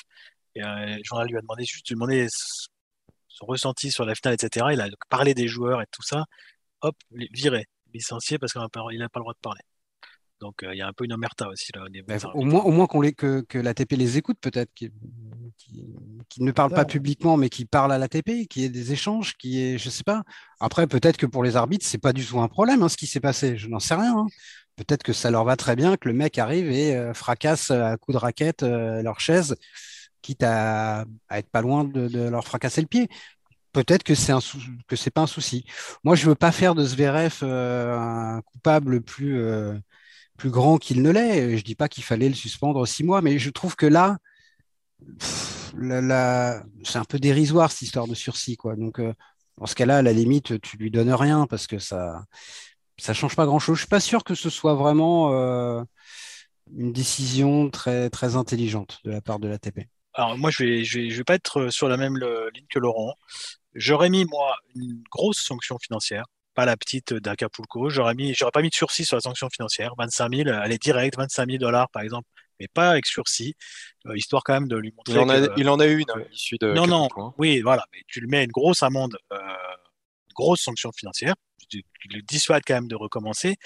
[0.56, 2.28] Et euh, le journal lui a demandé juste de demander
[3.28, 4.68] son ressenti sur la finale, etc.
[4.74, 6.26] Il a parlé des joueurs et tout ça.
[6.82, 6.96] Hop,
[7.32, 9.62] viré licencié parce qu'il n'a pas, le droit de parler.
[10.42, 11.86] Donc euh, il y a un peu une omerta aussi là.
[12.34, 14.92] au, moins, au moins qu'on les, que, que l'ATP les écoute peut-être, qui,
[16.40, 19.78] ne parlent pas publiquement mais qui parlent à l'ATP, qui ait des échanges, qui est,
[19.78, 20.24] je sais pas.
[20.60, 23.08] Après peut-être que pour les arbitres c'est pas du tout un problème hein, ce qui
[23.08, 24.18] s'est passé, je n'en sais rien.
[24.18, 24.28] Hein.
[24.76, 27.98] Peut-être que ça leur va très bien que le mec arrive et euh, fracasse à
[27.98, 29.56] coup de raquette euh, leur chaise,
[30.22, 33.10] quitte à, être pas loin de, leur fracasser le pied
[33.76, 34.34] peut-être que c'est
[34.88, 35.66] que c'est pas un souci.
[36.04, 39.78] Moi, je veux pas faire de Zverev euh, un coupable plus euh,
[40.38, 41.58] plus grand qu'il ne l'est.
[41.58, 44.18] Je dis pas qu'il fallait le suspendre six mois, mais je trouve que là,
[46.84, 48.76] c'est un peu dérisoire cette histoire de sursis, quoi.
[48.76, 49.02] Donc,
[49.58, 52.24] dans ce cas-là, à la limite, tu lui donnes rien parce que ça
[52.98, 53.76] ça change pas grand-chose.
[53.76, 55.30] Je suis pas sûr que ce soit vraiment
[56.76, 59.88] une décision très très intelligente de la part de l'ATP.
[60.14, 62.80] Alors moi, je vais, je vais, je vais pas être sur la même ligne que
[62.80, 63.16] Laurent.
[63.76, 67.90] J'aurais mis, moi, une grosse sanction financière, pas la petite d'Acapulco.
[67.90, 69.94] J'aurais mis, j'aurais pas mis de sursis sur la sanction financière.
[69.98, 72.28] 25 000, elle est directe, 25 000 dollars, par exemple,
[72.60, 73.56] mais pas avec sursis,
[74.08, 75.14] euh, histoire quand même de lui montrer.
[75.14, 76.72] Il en a, il en a une, hein, issue de.
[76.72, 77.34] Non, non, hein.
[77.38, 79.38] oui, voilà, mais tu lui mets une grosse amende, euh,
[80.36, 81.36] une grosse sanction financière,
[81.70, 83.58] tu, tu le dissuades quand même de recommencer.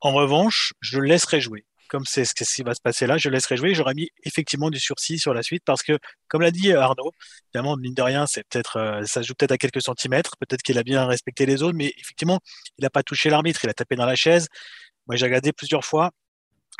[0.00, 3.28] En revanche, je le laisserai jouer comme c'est ce qui va se passer là, je
[3.28, 3.74] laisserai jouer.
[3.74, 7.12] J'aurais mis effectivement du sursis sur la suite parce que, comme l'a dit Arnaud,
[7.54, 10.36] évidemment, mine de rien, peut-être, euh, ça joue peut-être à quelques centimètres.
[10.38, 12.40] Peut-être qu'il a bien respecté les autres, mais effectivement,
[12.78, 14.48] il n'a pas touché l'arbitre, il a tapé dans la chaise.
[15.06, 16.10] Moi, j'ai regardé plusieurs fois.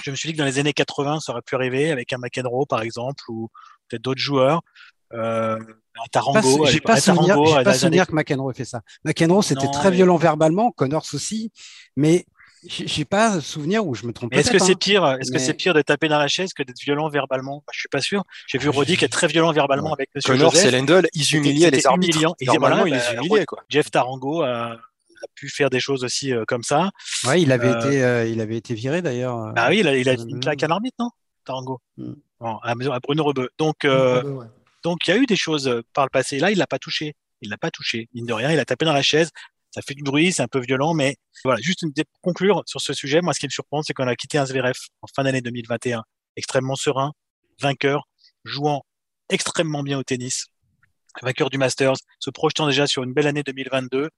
[0.02, 2.18] Je me suis dit que dans les années 80, ça aurait pu arriver avec un
[2.18, 3.48] McEnroe, par exemple, ou
[3.88, 4.62] peut-être d'autres joueurs.
[5.12, 5.58] Euh,
[6.02, 6.66] un Tarango.
[6.66, 8.82] J'ai pas, souvenir, pas souvenir que McEnroe fait ça.
[9.04, 11.50] McEnroe, c'était très violent verbalement, Connors aussi,
[11.96, 12.26] mais
[12.68, 14.35] j'ai pas souvenir où je me trompe.
[14.35, 14.78] Est-ce que c'est hein.
[14.78, 17.62] pire Est-ce que c'est pire de taper dans la chaise que d'être violent verbalement?
[17.66, 18.24] Bah, Je suis pas sûr.
[18.46, 21.70] J'ai vu Roddy qui est très violent verbalement avec Monsieur Connors et Lendl, ils humiliaient
[21.70, 22.18] les arbitres.
[22.42, 23.46] Normalement, ils les bah, humiliaient.
[23.46, 23.62] Quoi.
[23.68, 24.76] Jeff Tarango a,
[25.35, 26.90] pu faire des choses aussi euh, comme ça.
[27.26, 29.52] Ouais, il avait euh, été, euh, il avait été viré d'ailleurs.
[29.54, 31.11] Bah oui, il a, il a une claque à l'arbitre, non
[31.44, 31.80] Tarango?
[31.96, 32.12] Mm.
[32.40, 33.50] à, Bruno Rebeu.
[33.59, 33.87] Donc,
[34.87, 36.38] donc il y a eu des choses par le passé.
[36.38, 37.14] Là, il l'a pas touché.
[37.42, 38.09] Il l'a pas touché.
[38.14, 39.31] Mine de rien, il a tapé dans la chaise
[39.77, 42.94] ça fait du bruit, c'est un peu violent, mais voilà, juste une, conclure sur ce
[42.94, 43.20] sujet.
[43.20, 46.03] Moi, ce qui me surprend, c'est qu'on a quitté un Zverev en fin d'année 2021,
[46.37, 47.12] extrêmement serein,
[47.61, 48.09] vainqueur,
[48.44, 48.87] jouant
[49.29, 50.46] extrêmement bien au tennis,
[51.20, 54.09] vainqueur du Masters, se projetant déjà sur une belle année 2022,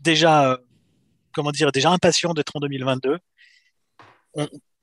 [0.00, 0.56] déjà, euh,
[1.34, 3.18] comment dire, déjà impatient d'être en 2022.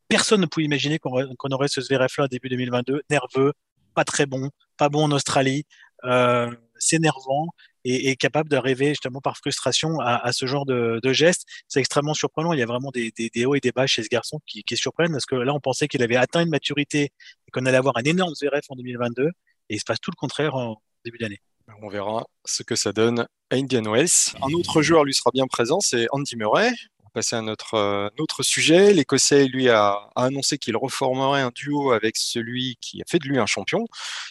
[0.07, 3.53] personne ne pouvait imaginer qu'on aurait ce Zverev-là début 2022, nerveux,
[3.93, 5.65] pas très bon, pas bon en Australie,
[6.03, 7.47] euh, s'énervant
[7.85, 11.45] et, capable de rêver justement par frustration à, ce genre de, de gestes.
[11.67, 12.53] C'est extrêmement surprenant.
[12.53, 14.77] Il y a vraiment des, des, hauts et des bas chez ce garçon qui, qui
[14.77, 17.97] surprennent parce que là, on pensait qu'il avait atteint une maturité et qu'on allait avoir
[17.97, 19.31] un énorme Zverev en 2022 et
[19.69, 21.39] il se passe tout le contraire en début d'année.
[21.81, 24.35] On verra ce que ça donne à Indian Wells.
[24.41, 26.71] Un autre joueur lui sera bien présent, c'est Andy Murray
[27.13, 28.09] passer à notre, euh,
[28.41, 28.93] sujet.
[28.93, 33.39] L'Écossais, lui, a, annoncé qu'il reformerait un duo avec celui qui a fait de lui
[33.39, 33.85] un champion,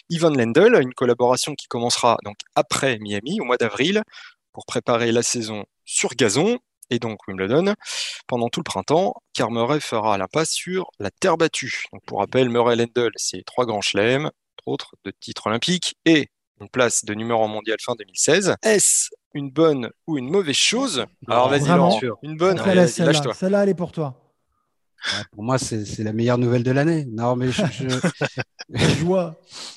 [0.09, 4.03] Ivan Lendl, une collaboration qui commencera donc après Miami, au mois d'avril,
[4.51, 7.73] pour préparer la saison sur gazon et donc Wimbledon
[8.27, 11.85] pendant tout le printemps, car Murray fera l'impasse sur la terre battue.
[11.91, 14.29] Donc pour rappel, Murray Lendl, c'est trois grands chelems,
[14.65, 16.29] autres de titres olympiques, et
[16.61, 18.55] une place de numéro mondial fin 2016.
[18.61, 21.99] Est-ce une bonne ou une mauvaise chose Alors vas-y, Laurent.
[22.21, 22.57] Une bonne.
[22.57, 24.19] Celle-là, celle elle est pour toi.
[25.31, 27.05] pour moi, c'est la meilleure nouvelle de l'année.
[27.11, 27.63] Non, mais je,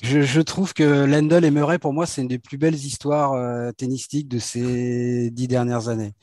[0.01, 3.33] je, je, trouve que Lendl et Murray, pour moi, c'est une des plus belles histoires
[3.33, 6.13] euh, tennistiques de ces dix dernières années.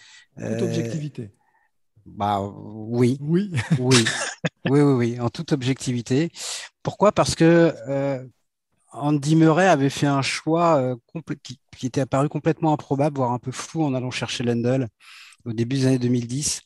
[0.41, 1.31] En toute objectivité.
[2.07, 3.19] Bah oui.
[3.21, 3.51] Oui.
[3.79, 4.05] Oui.
[4.67, 6.31] oui, oui, oui, en toute objectivité.
[6.83, 7.13] Pourquoi?
[7.13, 8.23] Parce que euh,
[8.95, 10.97] Andy Murray avait fait un choix euh,
[11.43, 14.89] qui, était apparu complètement improbable, voire un peu flou en allant chercher Lendl
[15.45, 16.63] au début des années 2010.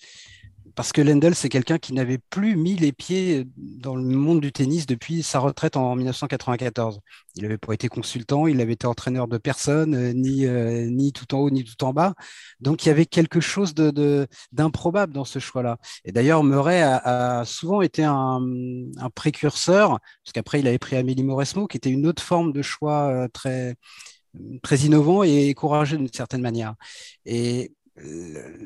[0.79, 4.53] Parce que Lendl, c'est quelqu'un qui n'avait plus mis les pieds dans le monde du
[4.53, 7.01] tennis depuis sa retraite en 1994.
[7.35, 11.12] Il n'avait pas été consultant, il n'avait été entraîneur de personne, euh, ni, euh, ni
[11.12, 12.14] tout en haut, ni tout en bas.
[12.61, 13.75] Donc il y avait quelque chose
[14.53, 15.79] d'improbable dans ce choix-là.
[16.05, 18.41] Et d'ailleurs, Murray a, souvent été un,
[19.17, 23.09] précurseur, parce qu'après, il avait pris Amélie Mauresmo, qui était une autre forme de choix
[23.09, 23.75] euh, très
[24.62, 26.75] très innovant et courageux d'une certaine manière.
[27.25, 27.73] Et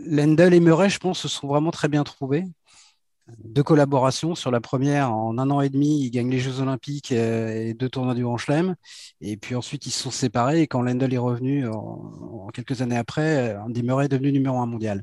[0.07, 2.45] Lendl et Murray, je pense, se sont vraiment très bien trouvés.
[3.45, 4.35] Deux collaborations.
[4.35, 7.75] Sur la première, en un an et demi, ils gagnent les Jeux Olympiques euh, et
[7.75, 8.75] deux tournois du Grand Chelem.
[9.21, 10.63] Et puis ensuite, ils se sont séparés.
[10.63, 14.67] Et quand Lendl est revenu, en, quelques années après, Andy Murray est devenu numéro un
[14.67, 15.03] mondial.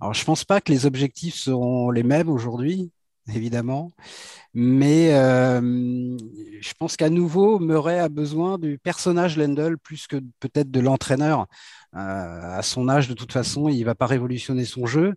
[0.00, 2.90] Alors, je ne pense pas que les objectifs seront les mêmes aujourd'hui,
[3.34, 3.90] évidemment.
[4.52, 5.60] Mais euh,
[6.60, 11.46] je pense qu'à nouveau, Murray a besoin du personnage Lendl plus que peut-être de l'entraîneur.
[11.94, 15.14] Euh, à son âge, de toute façon, il ne va pas révolutionner son jeu.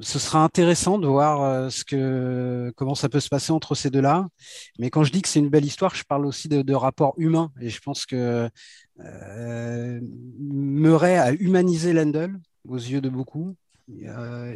[0.00, 3.90] Ce sera intéressant de voir euh, ce que, comment ça peut se passer entre ces
[3.90, 4.28] deux-là.
[4.78, 7.14] Mais quand je dis que c'est une belle histoire, je parle aussi de, de rapport
[7.16, 7.50] humain.
[7.60, 8.48] Et je pense que
[10.38, 13.56] Murray a humanisé Lendl aux yeux de beaucoup.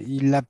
[0.07, 0.43] Il, a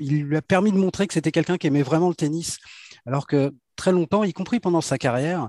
[0.00, 2.58] il lui a permis de montrer que c'était quelqu'un qui aimait vraiment le tennis,
[3.06, 5.48] alors que très longtemps, y compris pendant sa carrière,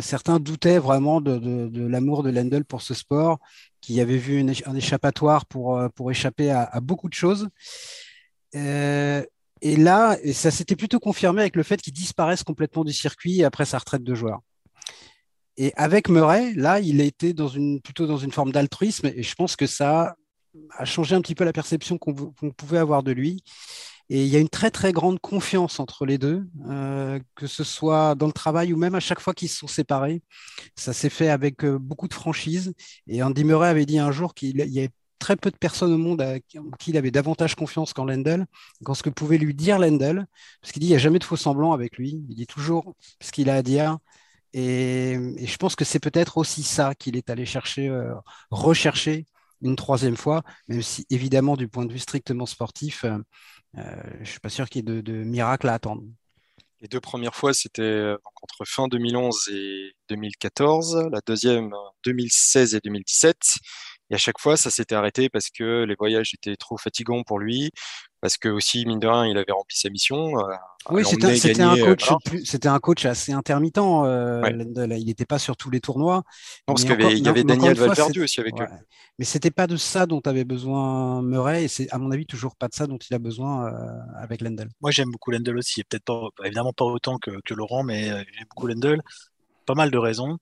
[0.00, 3.38] certains doutaient vraiment de, l'amour de Lendl pour ce sport
[3.80, 7.48] qui avait vu un échappatoire pour, euh, échapper à, beaucoup de choses.
[8.54, 9.24] Euh,
[9.60, 13.64] et là, ça s'était plutôt confirmé avec le fait qu'il disparaisse complètement du circuit après
[13.64, 14.40] sa retraite de joueur.
[15.56, 19.56] Et avec Murray, là, il dans une, plutôt dans une forme d'altruisme, et je pense
[19.56, 20.14] que ça
[20.76, 22.14] a changé un petit peu la perception qu'on
[22.56, 23.42] pouvait avoir de lui.
[24.10, 27.62] Et il y a une très très grande confiance entre les deux, euh, que ce
[27.62, 30.22] soit dans le travail ou même à chaque fois qu'ils se sont séparés.
[30.76, 32.72] Ça s'est fait avec euh, beaucoup de franchise.
[33.06, 35.98] Et Andy Murray avait dit un jour qu'il y avait très peu de personnes au
[35.98, 38.46] monde à qui il avait davantage confiance qu'en Lendl,
[38.84, 40.26] qu'en ce que pouvait lui dire Lendl,
[40.62, 42.94] parce qu'il dit il n'y a jamais de faux semblant avec lui, il dit toujours
[43.20, 43.98] ce qu'il a à dire.
[44.54, 48.14] Et, je pense que c'est peut-être aussi ça qu'il est allé chercher, euh,
[48.50, 49.26] rechercher
[49.62, 53.18] une troisième fois, même si évidemment du point de vue strictement sportif, euh,
[54.14, 56.02] je ne suis pas sûr qu'il y ait de, miracle à attendre.
[56.80, 61.08] Les deux premières fois, c'était euh, entre fin 2011 et 2014.
[61.10, 63.36] La deuxième, 2016 et 2017.
[64.10, 67.38] Et à chaque fois, ça s'était arrêté parce que les voyages étaient trop fatigants pour
[67.38, 67.70] lui,
[68.20, 70.38] parce que aussi mine de rien, il avait rempli sa mission.
[70.38, 70.54] Euh,
[70.90, 72.08] oui, c'était un, coach,
[72.44, 73.78] c'était un coach assez intermittent.
[73.78, 76.22] Euh, il n'était pas sur tous les tournois.
[76.66, 78.66] Non, parce qu'il y avait, Daniel Valperdu aussi avec eux.
[79.18, 82.56] Mais c'était pas de ça dont avait besoin Murray, et c'est à mon avis toujours
[82.56, 83.72] pas de ça dont il a besoin euh,
[84.16, 84.68] avec Lendl.
[84.80, 88.46] Moi, j'aime beaucoup Lendl aussi, peut-être pas, évidemment pas autant que, que Laurent, mais j'aime
[88.50, 89.00] beaucoup Lendl.
[89.66, 90.38] Pas mal de raisons.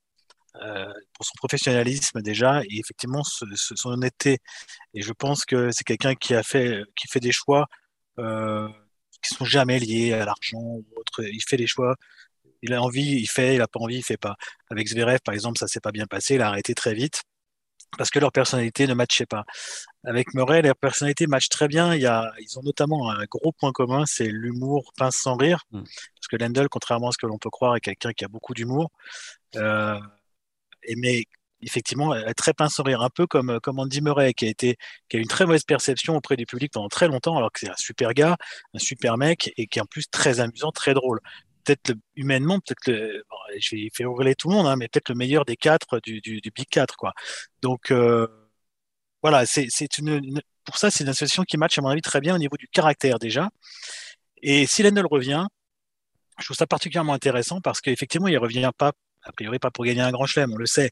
[0.62, 4.38] Euh, pour son professionnalisme déjà et effectivement son honnêteté.
[4.94, 7.66] Et je pense que c'est quelqu'un qui a fait, qui fait des choix
[8.18, 8.68] euh,
[9.22, 11.22] qui sont jamais liés à l'argent ou autre.
[11.22, 11.96] Il fait des choix.
[12.62, 13.54] Il a envie, il fait.
[13.56, 14.36] Il a pas envie, il fait pas.
[14.70, 16.36] Avec Zverev, par exemple, ça s'est pas bien passé.
[16.36, 17.22] Il a arrêté très vite
[17.98, 19.44] parce que leur personnalité ne matchait pas.
[20.04, 21.94] Avec Murray, leur personnalité match très bien.
[21.94, 25.64] Il y a, ils ont notamment un gros point commun, c'est l'humour pince sans rire.
[25.70, 25.82] Mm.
[25.82, 28.54] Parce que Lendl, contrairement à ce que l'on peut croire, est quelqu'un qui a beaucoup
[28.54, 28.90] d'humour.
[29.56, 29.98] Euh,
[30.96, 31.24] mais
[31.62, 34.76] effectivement, très pince rire, un peu comme, comme Andy Murray, qui a, été,
[35.08, 37.70] qui a une très mauvaise perception auprès du public pendant très longtemps, alors que c'est
[37.70, 38.36] un super gars,
[38.74, 41.20] un super mec, et qui est en plus très amusant, très drôle.
[41.64, 43.12] Peut-être humainement, peut-être
[43.58, 46.20] je vais faire ouvrir tout le monde, hein, mais peut-être le meilleur des quatre du,
[46.20, 47.12] du, du Big 4, quoi.
[47.62, 48.28] Donc, euh,
[49.22, 52.34] voilà, c'est une, pour ça, c'est une association qui match, à mon avis, très bien
[52.34, 53.50] au niveau du caractère, déjà.
[54.42, 55.46] Et si Lendl revient,
[56.38, 58.92] je trouve ça particulièrement intéressant parce qu'effectivement, il revient pas
[59.26, 60.90] a priori pas pour gagner un grand chelem, on le sait.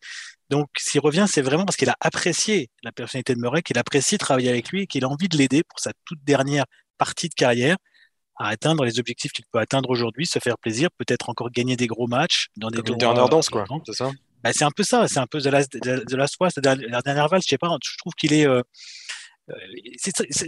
[0.50, 4.18] Donc s'il revient, c'est vraiment parce qu'il a apprécié la personnalité de Murray, qu'il apprécie
[4.18, 6.64] travailler avec lui et qu'il a envie de l'aider pour sa toute dernière
[6.98, 7.76] partie de carrière
[8.36, 11.86] à atteindre les objectifs qu'il peut atteindre aujourd'hui, se faire plaisir, peut-être encore gagner des
[11.86, 13.28] gros matchs dans des tournois.
[13.28, 13.64] Dance, quoi.
[13.86, 14.10] C'est ça?
[14.42, 17.00] Bah, c'est un peu ça, c'est un peu de la, de, la soie, la, la
[17.00, 18.60] dernière valse, je sais pas, je trouve qu'il est, euh,
[19.50, 19.54] euh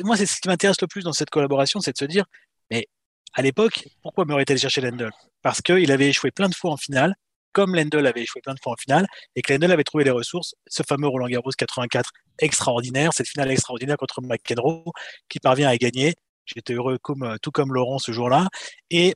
[0.05, 2.27] moi, c'est ce qui m'intéresse le plus dans cette collaboration, c'est de se dire,
[2.71, 2.89] mais
[3.33, 5.11] à l'époque, pourquoi Murray était allé chercher Lendl?
[5.41, 7.15] Parce qu'il avait échoué plein de fois en finale,
[7.57, 10.11] comme Lendl avait échoué plein de fois en finale et que Lendl avait trouvé les
[10.11, 14.85] ressources, ce fameux Roland Garros 84 extraordinaire, cette finale extraordinaire contre McEnroe
[15.31, 16.17] qui parvient à gagner.
[16.45, 18.49] J'étais heureux comme, tout comme Laurent ce jour-là
[18.91, 19.15] et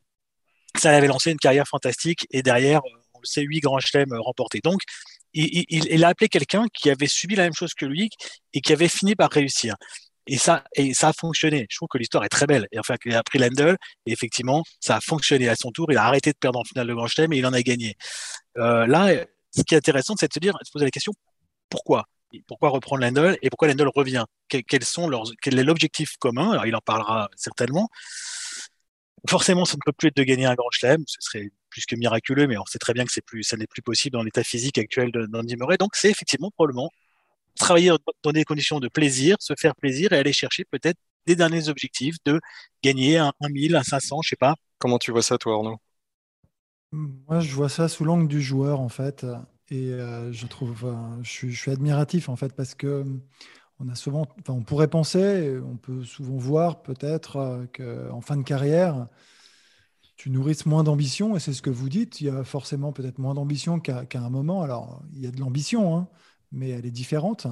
[0.75, 2.81] ça avait lancé une carrière fantastique et derrière,
[3.13, 4.61] on le sait, huit grands chelems remportés.
[4.65, 4.81] Donc,
[5.35, 8.09] il, a appelé quelqu'un qui avait subi la même chose que lui
[8.55, 9.75] et qui avait fini par réussir.
[10.31, 10.63] Et ça,
[10.93, 11.67] ça a fonctionné.
[11.69, 12.69] Je trouve que l'histoire est très belle.
[12.71, 13.77] Et enfin, il a pris Lendl,
[14.07, 15.91] et effectivement, ça a fonctionné à son tour.
[15.91, 17.97] Il a arrêté de perdre en finale de Grand Chelem et il en a gagné.
[18.57, 19.13] Euh, là,
[19.51, 21.13] ce qui est intéressant, c'est de se dire, de se poser la question,
[21.69, 22.05] pourquoi?
[22.47, 24.25] Pourquoi reprendre Lendl et pourquoi Lendl revient?
[24.49, 26.63] Quels sont leurs, Quel est l'objectif commun?
[26.65, 27.89] Il en parlera certainement.
[29.29, 31.03] Forcément, ça ne peut plus être de gagner un grand chelem.
[31.09, 33.83] Ce serait plus que miraculeux, mais on sait très bien que plus, ça n'est plus
[33.83, 35.77] possible dans l'état physique actuel d'Andy Murray.
[35.77, 36.91] Donc, c'est effectivement probablement
[37.61, 37.93] travailler
[38.23, 42.17] dans des conditions de plaisir, se faire plaisir et aller chercher peut-être des derniers objectifs
[42.25, 42.41] de
[42.83, 44.55] gagner un, 1000, un 500, je sais pas.
[44.79, 45.77] Comment tu vois ça, toi, Arnaud?
[46.93, 49.25] Moi, je vois ça sous l'angle du joueur, en fait.
[49.71, 50.93] Et euh, je trouve,
[51.23, 53.05] je, suis admiratif, en fait, parce que
[53.79, 57.67] on a souvent, enfin, on pourrait penser, on peut souvent voir peut-être euh,
[58.11, 59.07] qu'en fin de carrière,
[60.17, 63.19] tu nourrisses moins d'ambition, et c'est ce que vous dites, il y a forcément peut-être
[63.19, 64.63] moins d'ambition qu'à un moment.
[64.63, 66.09] Alors, il y a de l'ambition, hein,
[66.53, 67.47] mais elle est différente.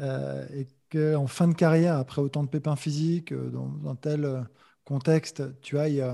[0.00, 4.44] Euh, et qu'en fin de carrière, après autant de pépins physiques, euh, dans un tel
[4.84, 6.04] contexte, tu ailles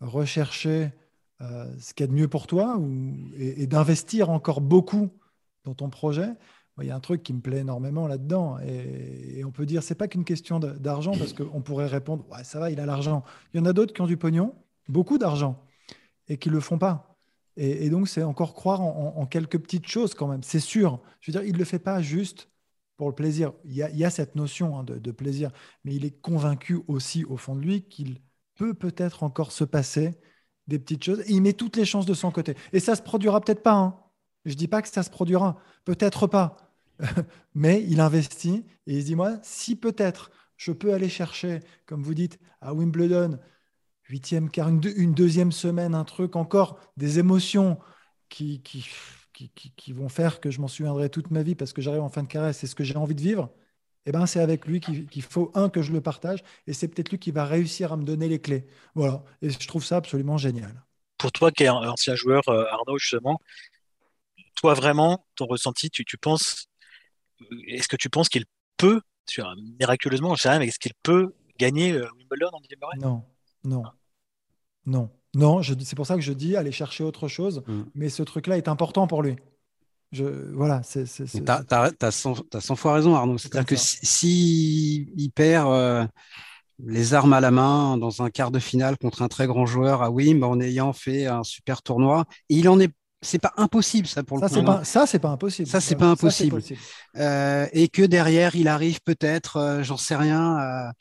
[0.00, 0.92] rechercher
[1.40, 2.78] ce qu'il y a de mieux pour toi
[3.36, 5.10] et d'investir encore beaucoup
[5.64, 6.28] dans ton projet,
[6.80, 8.58] il y a un truc qui me plaît énormément là-dedans.
[8.60, 12.58] Et, on peut dire, c'est pas qu'une question d'argent, parce qu'on pourrait répondre, ouais, ça
[12.58, 13.24] va, il a l'argent.
[13.52, 14.54] Il y en a d'autres qui ont du pognon,
[14.88, 15.62] beaucoup d'argent,
[16.28, 17.11] et qui le font pas.
[17.56, 20.42] Et, donc, c'est encore croire en, quelques petites choses quand même.
[20.42, 21.00] C'est sûr.
[21.20, 22.48] Je veux dire, il le fait pas juste
[22.96, 23.52] pour le plaisir.
[23.64, 25.50] Il y a, cette notion hein, de, plaisir,
[25.84, 28.20] mais il est convaincu aussi au fond de lui qu'il
[28.54, 30.18] peut peut-être encore se passer
[30.66, 31.22] des petites choses.
[31.28, 32.54] Il met toutes les chances de son côté.
[32.72, 33.74] Et ça se produira peut-être pas.
[33.74, 33.98] Hein.
[34.44, 36.56] Je dis pas que ça se produira, peut-être pas,
[37.54, 42.02] mais il investit et il se dit moi, si peut-être je peux aller chercher, comme
[42.02, 43.38] vous dites, à Wimbledon,
[44.12, 47.78] huitième quart, une, une, deuxième semaine, un truc encore, des émotions
[48.28, 48.84] qui, qui,
[49.32, 52.22] qui, vont faire que je m'en souviendrai toute ma vie parce que j'arrive en fin
[52.22, 53.50] de carrière, c'est ce que j'ai envie de vivre.
[54.04, 56.88] Et eh ben, c'est avec lui qu'il faut, un, que je le partage, et c'est
[56.88, 58.66] peut-être lui qui va réussir à me donner les clés.
[58.96, 59.22] Voilà.
[59.42, 60.84] Et je trouve ça absolument génial.
[61.18, 63.40] Pour toi, qui es un ancien joueur, euh, Arnaud, justement,
[64.56, 66.66] toi vraiment, ton ressenti, tu, tu penses,
[67.68, 68.44] est-ce que tu penses qu'il
[68.76, 69.00] peut,
[69.78, 72.60] miraculeusement, je sais rien, mais est-ce qu'il peut gagner euh, Wimbledon en
[72.98, 73.24] Non,
[73.64, 73.84] non,
[74.86, 75.62] non, non.
[75.62, 77.82] C'est pour ça que je dis aller chercher autre chose, mm.
[77.94, 79.36] mais ce truc-là est important pour lui.
[80.12, 81.04] Je, voilà, c'est.
[81.04, 83.38] Tu as, 100 fois raison, Arnaud.
[83.38, 86.06] C'est-à-dire que s'il si, il perd euh,
[86.84, 90.02] les armes à la main dans un quart de finale contre un très grand joueur
[90.02, 92.92] à Wim en ayant fait un super tournoi, il en est
[93.24, 95.68] c'est pas impossible ça pour le ça, Pas, ça c'est pas impossible.
[95.68, 96.60] Ça c'est pas impossible.
[97.16, 100.92] Euh, et que derrière il arrive peut-être, euh, j'en sais rien,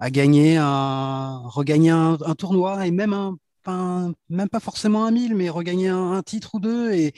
[0.00, 5.48] à, gagner un, regagner un, tournoi et même un, même pas forcément un mille, mais
[5.48, 6.92] regagner un, titre ou deux.
[6.92, 7.12] Et,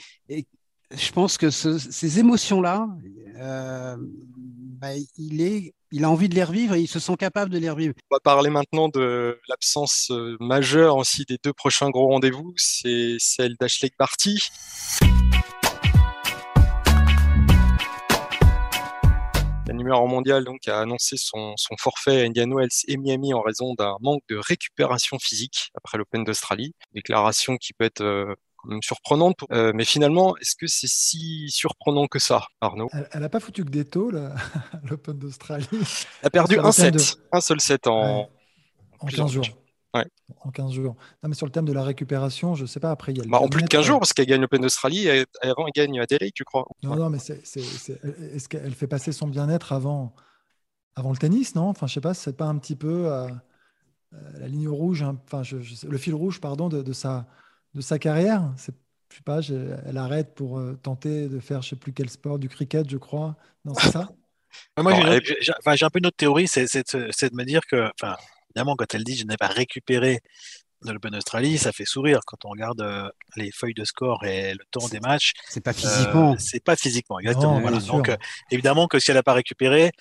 [0.95, 2.87] je pense que ces émotions là,
[3.39, 7.51] euh, bah, il est il a envie de les revivre et il se sent capable
[7.51, 7.93] de les revivre.
[8.09, 13.17] On va parler maintenant de l'absence euh, majeure aussi des deux prochains gros rendez-vous, c'est
[13.19, 14.49] celle d'Ashley Barty.
[19.83, 23.97] Numéro mondial donc, a annoncé son, forfait à Indian Wells et Miami en raison d'un
[24.01, 26.73] manque de récupération physique après l'Open d'Australie.
[26.93, 28.33] Déclaration qui peut être euh,
[28.81, 29.37] surprenante.
[29.51, 32.89] Euh, mais finalement, est-ce que c'est si surprenant que ça, Arnaud?
[33.11, 34.11] Elle n'a pas foutu que des taux,
[34.83, 35.67] l'Open d'Australie?
[35.71, 38.29] Elle a perdu un set, un seul set en,
[38.99, 39.45] en 15 jours.
[40.41, 40.95] En 15 jours.
[41.21, 43.21] Non, mais sur le thème de la récupération, je ne sais pas, après, il y
[43.21, 45.73] a bah, En plus de 15 jours, parce qu'elle gagne l'Open d'Australie, et avant, elle
[45.73, 50.15] gagne Adelaide, tu crois Non, non, mais est-ce qu'elle fait passer son bien-être avant,
[50.95, 51.67] avant le tennis, non?
[51.67, 53.27] Enfin, je sais pas, c'est pas un petit peu euh,
[54.13, 55.43] euh, la ligne rouge, hein, enfin,
[55.87, 57.27] le fil rouge, pardon, de, de sa
[57.73, 58.53] de sa carrière.
[58.57, 58.73] C'est,
[59.11, 59.41] je sais pas,
[59.85, 62.97] elle arrête pour euh, tenter de faire je sais plus quel sport, du cricket, je
[62.97, 63.35] crois.
[63.65, 64.09] Non, c'est ça?
[64.77, 68.15] Moi, j'ai, un peu une autre théorie, c'est, de me dire que, enfin,
[68.55, 70.19] évidemment, quand elle dit je n'ai pas récupéré
[70.83, 74.53] de l'Open Australie, ça fait sourire quand on regarde euh, les feuilles de score et
[74.53, 75.31] le temps des matchs.
[75.47, 76.33] C'est pas physiquement.
[76.33, 77.61] Euh, c'est pas physiquement, exactement.
[77.79, 78.11] Donc,
[78.51, 79.91] évidemment que si elle n'a pas récupéré,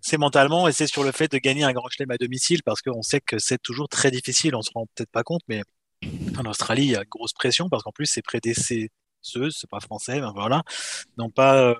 [0.00, 2.82] c'est mentalement et c'est sur le fait de gagner un grand chelem à domicile parce
[2.82, 4.54] qu'on sait que c'est toujours très difficile.
[4.54, 5.62] On se rend peut-être pas compte, mais
[6.38, 8.88] en Australie, il y a grosse pression parce qu'en plus, ses prédécesseurs,
[9.22, 10.62] c'est pas français, mais voilà,
[11.16, 11.74] n'ont pas,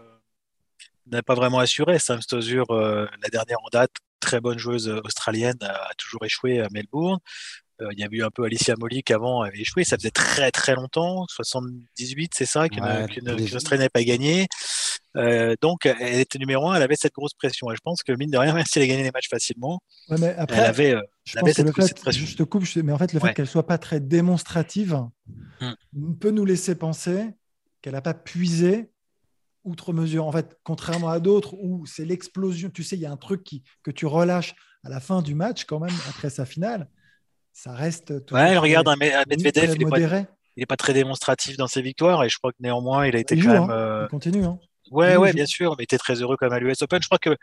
[1.14, 1.98] euh, pas vraiment assuré.
[1.98, 6.68] Sam Stosur, euh, la dernière en date, très bonne joueuse australienne, a, toujours échoué à
[6.72, 7.18] Melbourne.
[7.80, 9.84] Euh, il y a eu un peu Alicia Molly qui avant avait échoué.
[9.84, 14.48] Ça faisait très très longtemps, 78, c'est ça, qu'une ouais, Australienne n'avait pas gagné.
[15.62, 17.70] donc, elle était numéro un, elle avait cette grosse pression.
[17.70, 19.80] Et je pense que, mine de rien, même si elle a gagné les matchs facilement,
[20.10, 23.12] mais après, elle avait, je pense que le fait, je te coupe, mais en fait,
[23.12, 25.06] le fait qu'elle soit pas très démonstrative
[25.60, 26.14] hmm.
[26.20, 27.28] peut nous laisser penser
[27.80, 28.90] qu'elle n'a pas puisé
[29.64, 30.26] outre mesure.
[30.26, 33.44] En fait, contrairement à d'autres où c'est l'explosion, tu sais, il y a un truc
[33.44, 34.54] qui, que tu relâches
[34.84, 36.88] à la fin du match quand même, après sa finale,
[37.52, 38.12] ça reste.
[38.30, 42.38] Ouais, regarde un Medvedev, il n'est pas, pas, très démonstratif dans ses victoires et je
[42.38, 43.62] crois que néanmoins, il a été il quand même.
[43.62, 43.70] Hein.
[43.70, 44.44] Euh, il continue.
[44.44, 44.58] Hein.
[44.90, 47.00] Ouais, ouais, bien sûr, mais était très heureux comme à l'US Open.
[47.02, 47.36] Je crois que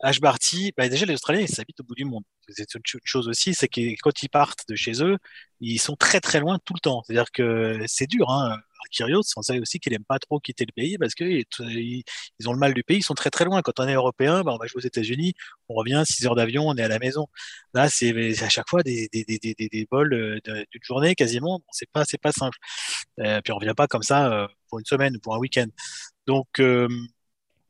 [0.00, 2.24] Ash Barty, bah déjà les Australiens, ils s'habitent au bout du monde.
[2.48, 5.16] C'est une chose aussi, c'est que quand ils partent de chez eux,
[5.60, 7.02] ils sont très très loin tout le temps.
[7.04, 8.30] C'est-à-dire que c'est dur.
[8.30, 8.58] Hein.
[8.90, 11.44] Kyrgios, on sait aussi qu'il aime pas trop quitter le pays parce qu'ils
[12.38, 13.62] ils ont le mal du pays, ils sont très très loin.
[13.62, 15.34] Quand on est européen, bah, on va jouer aux États-Unis,
[15.68, 17.26] on revient 6 heures d'avion, on est à la maison.
[17.74, 21.62] Là, c'est à chaque fois des, des, des, des, des vols euh, d'une journée quasiment.
[21.72, 22.58] c'est pas pas simple.
[23.20, 25.66] Euh, puis on revient pas comme ça euh, pour une semaine ou pour un week-end.
[26.26, 26.60] Donc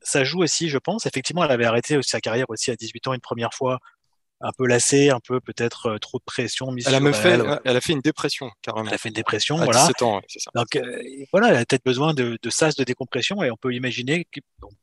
[0.05, 1.05] ça joue aussi, je pense.
[1.05, 3.79] Effectivement, elle avait arrêté sa carrière aussi à 18 ans une première fois,
[4.41, 7.59] un peu lassée, un peu peut-être euh, trop de pression mise elle a fait, elle.
[7.63, 7.77] elle.
[7.77, 8.87] a fait une dépression carrément.
[8.87, 9.81] Elle a fait une dépression, à voilà.
[9.81, 10.51] 17 ans, c'est ça.
[10.53, 13.73] Donc euh, voilà, elle a peut-être besoin de, de, sas de décompression et on peut
[13.73, 14.41] imaginer, que,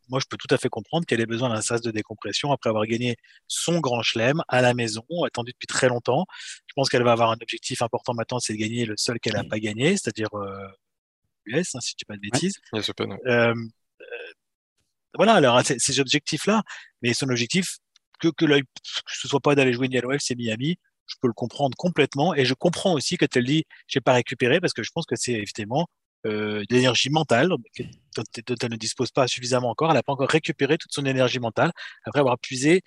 [0.08, 2.70] moi je peux tout à fait comprendre qu'elle ait besoin d'un sas de décompression après
[2.70, 3.16] avoir gagné
[3.46, 6.26] son grand chelem à la maison, attendu depuis très longtemps.
[6.66, 9.34] Je pense qu'elle va avoir un objectif important maintenant, c'est de gagner le seul qu'elle
[9.34, 10.66] n'a pas gagné, c'est-à-dire euh,
[11.46, 12.54] US, hein, si je dis pas de bêtises.
[12.72, 12.80] Ouais,
[13.26, 13.54] euh,
[15.14, 16.62] voilà, alors ces objectifs-là,
[17.02, 17.78] mais son objectif,
[18.20, 18.62] que, que, que
[19.06, 22.34] ce soit pas d'aller jouer Indian Wells, c'est Miami, je peux le comprendre complètement.
[22.34, 25.16] Et je comprends aussi que elle dit, j'ai pas récupéré, parce que je pense que
[25.16, 25.86] c'est évidemment
[26.26, 27.56] euh, l'énergie mentale dont,
[28.62, 29.90] elle ne dispose pas suffisamment encore.
[29.90, 31.72] Elle n'a pas encore récupéré toute son énergie mentale
[32.04, 32.82] après avoir puisé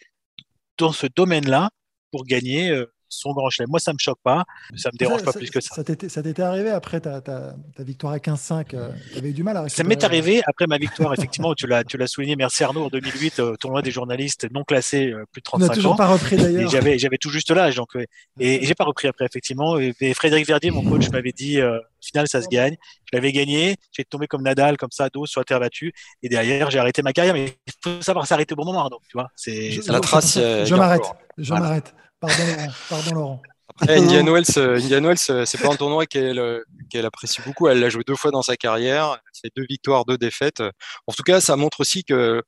[0.77, 1.69] dans ce domaine-là
[2.11, 3.69] pour gagner euh, son grand chelem.
[3.69, 4.45] Moi, ça me choque pas,
[4.75, 5.75] ça me dérange ça, pas plus que ça.
[5.75, 5.83] Ça
[6.23, 9.57] t'était arrivé après ta, ta, ta, victoire à 15-5 euh, Tu avais eu du mal
[9.57, 13.39] à Ça m'est arrivé après ma victoire, effectivement, tu l'as souligné, merci Arnaud, en 2008,
[13.39, 15.65] euh, tournoi des journalistes non classés, euh, plus de 35 ans.
[15.65, 16.69] On n'a toujours pas repris d'ailleurs.
[16.69, 18.07] J'avais tout juste l'âge, donc, et,
[18.39, 19.77] et j'ai pas repris après, effectivement.
[19.79, 22.75] Et, et Frédéric Verdier, mon coach, m'avait dit, euh, final, ça se gagne.
[23.05, 25.93] Je l'avais gagné, j'ai tombé comme Nadal, comme ça, dos sur la terre battue.
[26.23, 29.01] Et derrière, j'ai arrêté ma carrière, mais il faut savoir s'arrêter au bon moment, donc,
[29.07, 29.29] tu vois.
[29.35, 30.35] C'est la trace.
[30.37, 31.05] Je m'arrête,
[31.37, 31.93] je m'arrête.
[32.27, 33.41] Pardon, Pardon, Laurent.
[33.67, 37.41] Après, Indian Wells, euh, Indian Wells, euh, c'est pas un tournoi qu'elle euh, qu'elle apprécie
[37.41, 37.67] beaucoup.
[37.67, 39.19] Elle l'a joué deux fois dans sa carrière.
[39.33, 40.61] C'est deux victoires, deux défaites.
[41.07, 42.41] En tout cas, ça montre aussi que,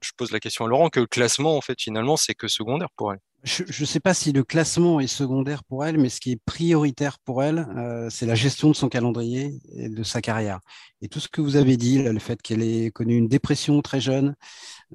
[0.00, 2.88] je pose la question à Laurent, que le classement, en fait, finalement, c'est que secondaire
[2.96, 3.20] pour elle.
[3.44, 6.40] Je ne sais pas si le classement est secondaire pour elle, mais ce qui est
[6.44, 10.58] prioritaire pour elle, euh, c'est la gestion de son calendrier et de sa carrière.
[11.00, 14.00] Et tout ce que vous avez dit, le fait qu'elle ait connu une dépression très
[14.00, 14.34] jeune,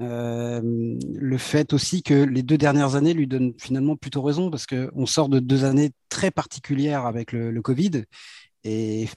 [0.01, 4.65] euh, le fait aussi que les deux dernières années lui donnent finalement plutôt raison, parce
[4.65, 8.03] qu'on sort de deux années très particulières avec le, le Covid.
[8.65, 9.07] Et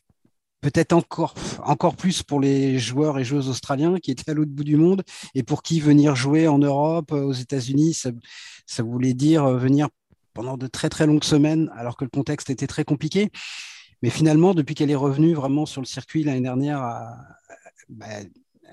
[0.65, 4.65] peut-être encore, encore plus pour les joueurs et joueuses australiens qui étaient à l'autre bout
[4.65, 5.03] du monde
[5.35, 9.89] et pour qui venir jouer en Europe, euh, aux États-Unis, ça, voulait dire euh, venir
[10.33, 13.31] pendant de très très longues semaines alors que le contexte était très compliqué.
[14.03, 16.81] Mais finalement, depuis qu'elle est revenue vraiment sur le circuit l'année dernière,
[17.91, 18.07] bah,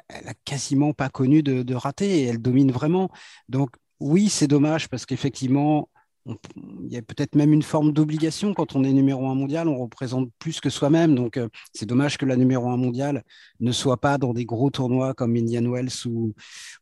[0.08, 3.10] elle a quasiment pas connu de, de raté et elle domine vraiment.
[3.50, 5.90] Donc oui, c'est dommage parce qu'effectivement,
[6.26, 9.78] il y a peut-être même une forme d'obligation quand on est numéro un mondial, on
[9.78, 11.16] représente plus que soi-même.
[11.16, 13.24] Donc, euh, c'est dommage que la numéro un mondial
[13.60, 16.34] ne soit pas dans des gros tournois comme Indian Wells ou,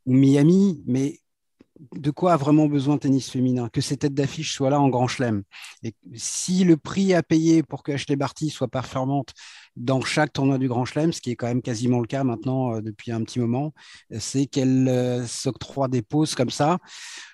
[0.06, 0.84] ou Miami.
[0.86, 1.20] Mais
[1.96, 5.08] de quoi a vraiment besoin tennis féminin Que ces têtes d'affiche soient là en grand
[5.08, 5.44] chelem.
[5.84, 9.34] Et si le prix à payer pour que Ashley Barty soit performante
[9.76, 12.76] dans chaque tournoi du Grand Chelem, ce qui est quand même quasiment le cas maintenant
[12.76, 13.74] euh, depuis un petit moment,
[14.20, 16.78] c'est qu'elle euh, s'octroie des pauses comme ça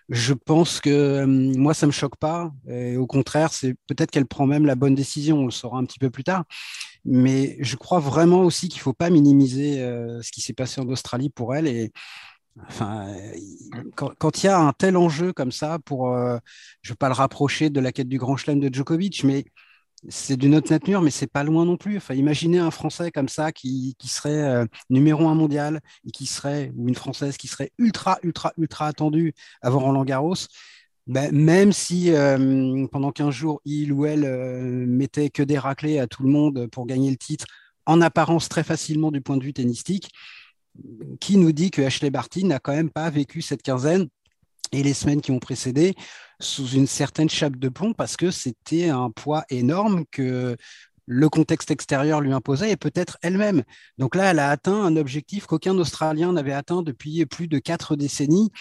[0.10, 2.52] je pense que euh, moi, ça me choque pas.
[2.70, 5.40] Et au contraire, c'est peut-être qu'elle prend même la bonne décision.
[5.40, 6.44] On le saura un petit peu plus tard.
[7.06, 9.78] Mais je crois vraiment aussi qu'il faut pas minimiser
[10.22, 11.66] ce qui s'est passé en Australie pour elle.
[11.66, 11.92] Et
[12.68, 13.08] enfin,
[13.96, 16.38] quand, il y a un tel enjeu comme ça, pour, euh,
[16.82, 19.46] je ne veux pas le rapprocher de la quête du Grand Chelem de Djokovic, mais
[20.10, 21.98] c'est d'une autre nature, mais c'est pas loin non plus.
[21.98, 26.26] Enfin, imaginez un Français comme ça qui, qui serait euh, numéro un mondial et qui
[26.26, 30.36] serait, ou une Française qui serait ultra, ultra, ultra attendue avant Roland Garros.
[31.08, 36.00] Ben, même si euh, pendant 15 jours, il ou elle euh, mettait que des raclés
[36.00, 37.46] à tout le monde pour gagner le titre,
[37.86, 40.10] en apparence très facilement du point de vue tennistique,
[41.20, 44.08] qui nous dit que Ashley Barty n'a quand même pas vécu cette quinzaine
[44.72, 45.96] et les semaines qui ont précédé
[46.40, 50.58] sous une certaine chape de plomb parce que c'était un poids énorme que
[51.08, 53.64] le contexte extérieur lui imposait et peut-être elle-même.
[53.98, 57.96] Donc là, elle a atteint un objectif qu'aucun Australien n'avait atteint depuis plus de quatre
[57.96, 58.52] décennies.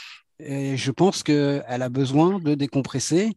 [0.40, 3.32] Je pense qu'elle a besoin de décompresser.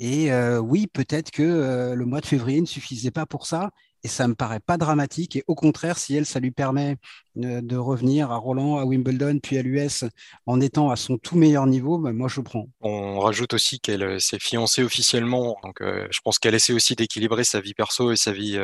[0.00, 3.70] Et euh, oui, peut-être que euh, le mois de février ne suffisait pas pour ça
[4.04, 5.36] et ça me paraît pas dramatique.
[5.36, 6.96] Et au contraire, si elle, ça lui permet
[7.38, 10.04] euh, de revenir à Roland, à Wimbledon, puis à l'US
[10.46, 12.68] en étant à son tout meilleur niveau, ben moi je prends.
[12.80, 16.94] On rajoute aussi qu'elle euh, s'est fiancée officiellement, donc euh, je pense qu'elle essaie aussi
[16.94, 18.58] d'équilibrer sa vie perso et sa vie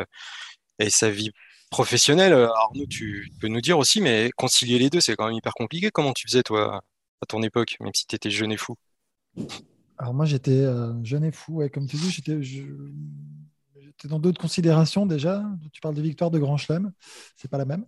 [0.79, 1.31] et sa vie
[1.71, 2.33] professionnelle.
[2.33, 5.91] Arnaud, tu peux nous dire aussi, mais concilier les deux, c'est quand même hyper compliqué.
[5.91, 6.81] Comment tu faisais toi
[7.21, 8.77] à ton époque, même si tu étais jeune et fou?
[9.99, 10.65] Alors moi j'étais
[11.03, 12.37] jeune et fou, et comme tu dis, j'étais
[14.05, 15.45] dans d'autres considérations déjà?
[15.73, 16.93] Tu parles des victoires de Grand Chelem,
[17.37, 17.85] c'est pas la même.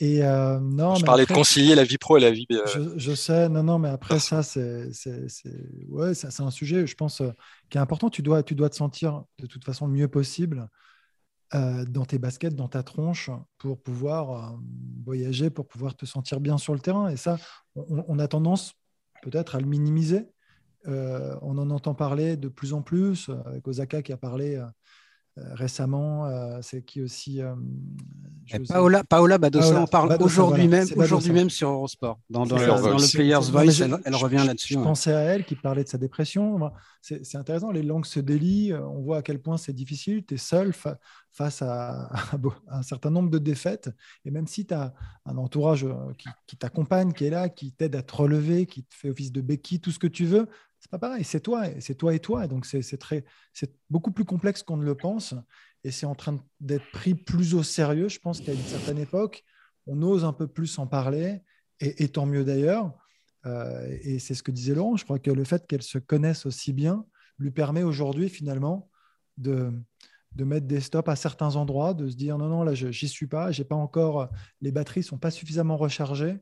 [0.00, 2.46] Et euh, non, je parlais de concilier la vie pro et la vie.
[2.50, 4.88] Je, je, sais, non, non, mais après ça, c'est
[5.88, 7.22] ouais, un sujet, je pense,
[7.70, 8.10] qui est important.
[8.10, 10.68] Tu dois, tu dois te sentir de toute façon le mieux possible
[11.52, 14.58] dans tes baskets, dans ta tronche, pour pouvoir
[15.04, 17.10] voyager, pour pouvoir te sentir bien sur le terrain.
[17.10, 17.36] Et ça,
[17.76, 18.72] on, on a tendance
[19.22, 20.26] peut-être à le minimiser.
[20.86, 24.66] on en entend parler de plus en plus, avec Osaka qui a parlé euh,
[25.36, 27.40] récemment, euh, c'est qui aussi.
[27.40, 27.54] Euh,
[28.68, 32.20] Paola, Paola Badosa en parle aujourd'hui même, aujourd'hui même sur Eurosport.
[32.28, 34.74] Dans, dans, le, Players Voice, elle, revient là-dessus.
[34.74, 36.70] Je, pensais à elle qui parlait de sa dépression.
[37.00, 38.74] C'est intéressant, les langues se délient.
[38.74, 40.24] On voit à quel point c'est difficile.
[40.26, 40.72] Tu es seul
[41.30, 42.10] face à,
[42.68, 43.90] un certain nombre de défaites.
[44.26, 44.92] Et même si tu as
[45.24, 45.86] un entourage
[46.18, 49.32] qui, qui t'accompagne, qui est là, qui t'aide à te relever, qui te fait office
[49.32, 50.48] de béquille, tout ce que tu veux,
[50.82, 52.48] c'est pas pareil, c'est toi, c'est toi et toi.
[52.48, 55.32] Donc c'est très, c'est beaucoup plus complexe qu'on ne le pense,
[55.84, 58.08] et c'est en train d'être pris plus au sérieux.
[58.08, 59.44] Je pense qu'à une certaine époque,
[59.86, 61.40] on ose un peu plus en parler,
[61.78, 62.92] et, tant mieux d'ailleurs.
[63.46, 64.96] Euh, et c'est ce que disait Laurent.
[64.96, 67.06] Je crois que le fait qu'elles se connaissent aussi bien
[67.38, 68.90] lui permet aujourd'hui finalement
[69.36, 69.72] de,
[70.34, 73.26] de mettre des stops à certains endroits, de se dire non non là j'y suis
[73.26, 74.30] pas, j'ai pas encore,
[74.60, 76.38] les batteries sont pas suffisamment rechargées.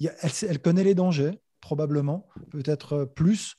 [0.00, 3.56] elle connaît les dangers probablement, peut-être plus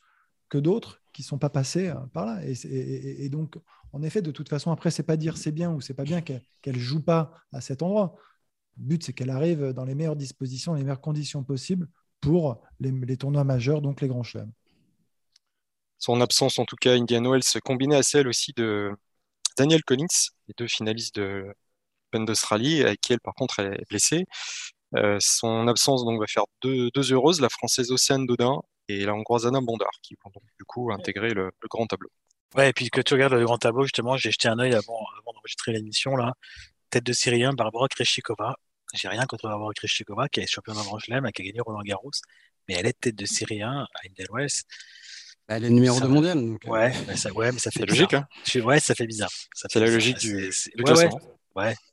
[0.54, 2.40] que d'autres qui ne sont pas passés euh, par là.
[2.46, 3.58] Et, donc,
[3.92, 6.22] en effet, de toute façon, après, c'est pas dire c'est bien ou c'est pas bien
[6.22, 8.16] qu'elle ne joue pas à cet endroit.
[8.78, 11.90] Le but, c'est qu'elle arrive dans les meilleures dispositions, les meilleures conditions possibles
[12.22, 14.52] pour les, tournois majeurs, donc les grands chelems.
[15.98, 18.92] Son absence, en tout cas, Indian Wells, combinée à celle aussi de
[19.58, 20.06] Daniel Collins,
[20.48, 21.46] les deux finalistes de
[22.12, 24.26] l'Open d'Australie, avec qui elle, par contre, elle est blessée.
[24.96, 29.14] Euh, son absence donc va faire deux, deux heureuses, la française Océane Dodin et la
[29.14, 32.10] hongroise Anna Bondar, qui vont donc du coup intégrer le, grand tableau.
[32.56, 35.06] Ouais, et puis que tu regardes le grand tableau, justement, j'ai jeté un œil avant,
[35.20, 36.34] avant d'enregistrer l'émission, là.
[36.90, 38.56] Tête de Syrien, Barbara Kreshikova.
[38.94, 41.82] J'ai rien contre Barbara Kreshikova, qui est championne d'un grand chelem, qui a gagné Roland
[41.82, 42.12] Garros,
[42.68, 44.64] mais elle est tête de Syrien à Indian Wells.
[45.48, 46.40] Bah, elle est numéro 2 mondial.
[46.40, 46.66] Donc...
[46.66, 46.70] Euh.
[46.70, 48.14] Ouais, mais ça, ouais, mais ça fait logique.
[48.14, 48.28] Hein.
[48.64, 49.32] Ouais, ça fait bizarre.
[49.56, 51.16] C'est la logique du, classement.
[51.16, 51.22] ouais,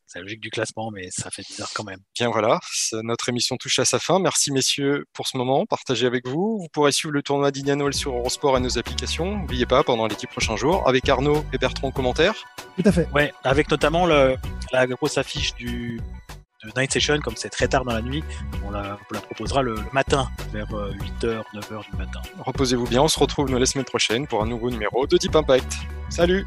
[0.06, 2.00] c'est la logique du classement, mais ça fait bizarre quand même.
[2.16, 2.58] Bien voilà,
[3.02, 4.18] notre émission touche à sa fin.
[4.18, 6.58] Merci messieurs pour ce moment partagé avec vous.
[6.60, 9.38] Vous pourrez suivre le tournoi d'Ignanol sur Eurosport et nos applications.
[9.38, 12.34] N'oubliez pas, pendant les 10 prochains jours, avec Arnaud et Bertrand en commentaire.
[12.76, 13.08] Tout à fait.
[13.14, 14.36] Ouais, avec notamment le,
[14.72, 16.00] la grosse affiche du,
[16.64, 18.24] de Night Session, comme c'est très tard dans la nuit,
[18.66, 22.20] on la, la proposera le, matin, vers 8h, euh, 9h du matin.
[22.38, 25.72] Reposez-vous bien, on se retrouve la semaine prochaine pour un nouveau numéro de Deep Impact.
[26.08, 26.46] Salut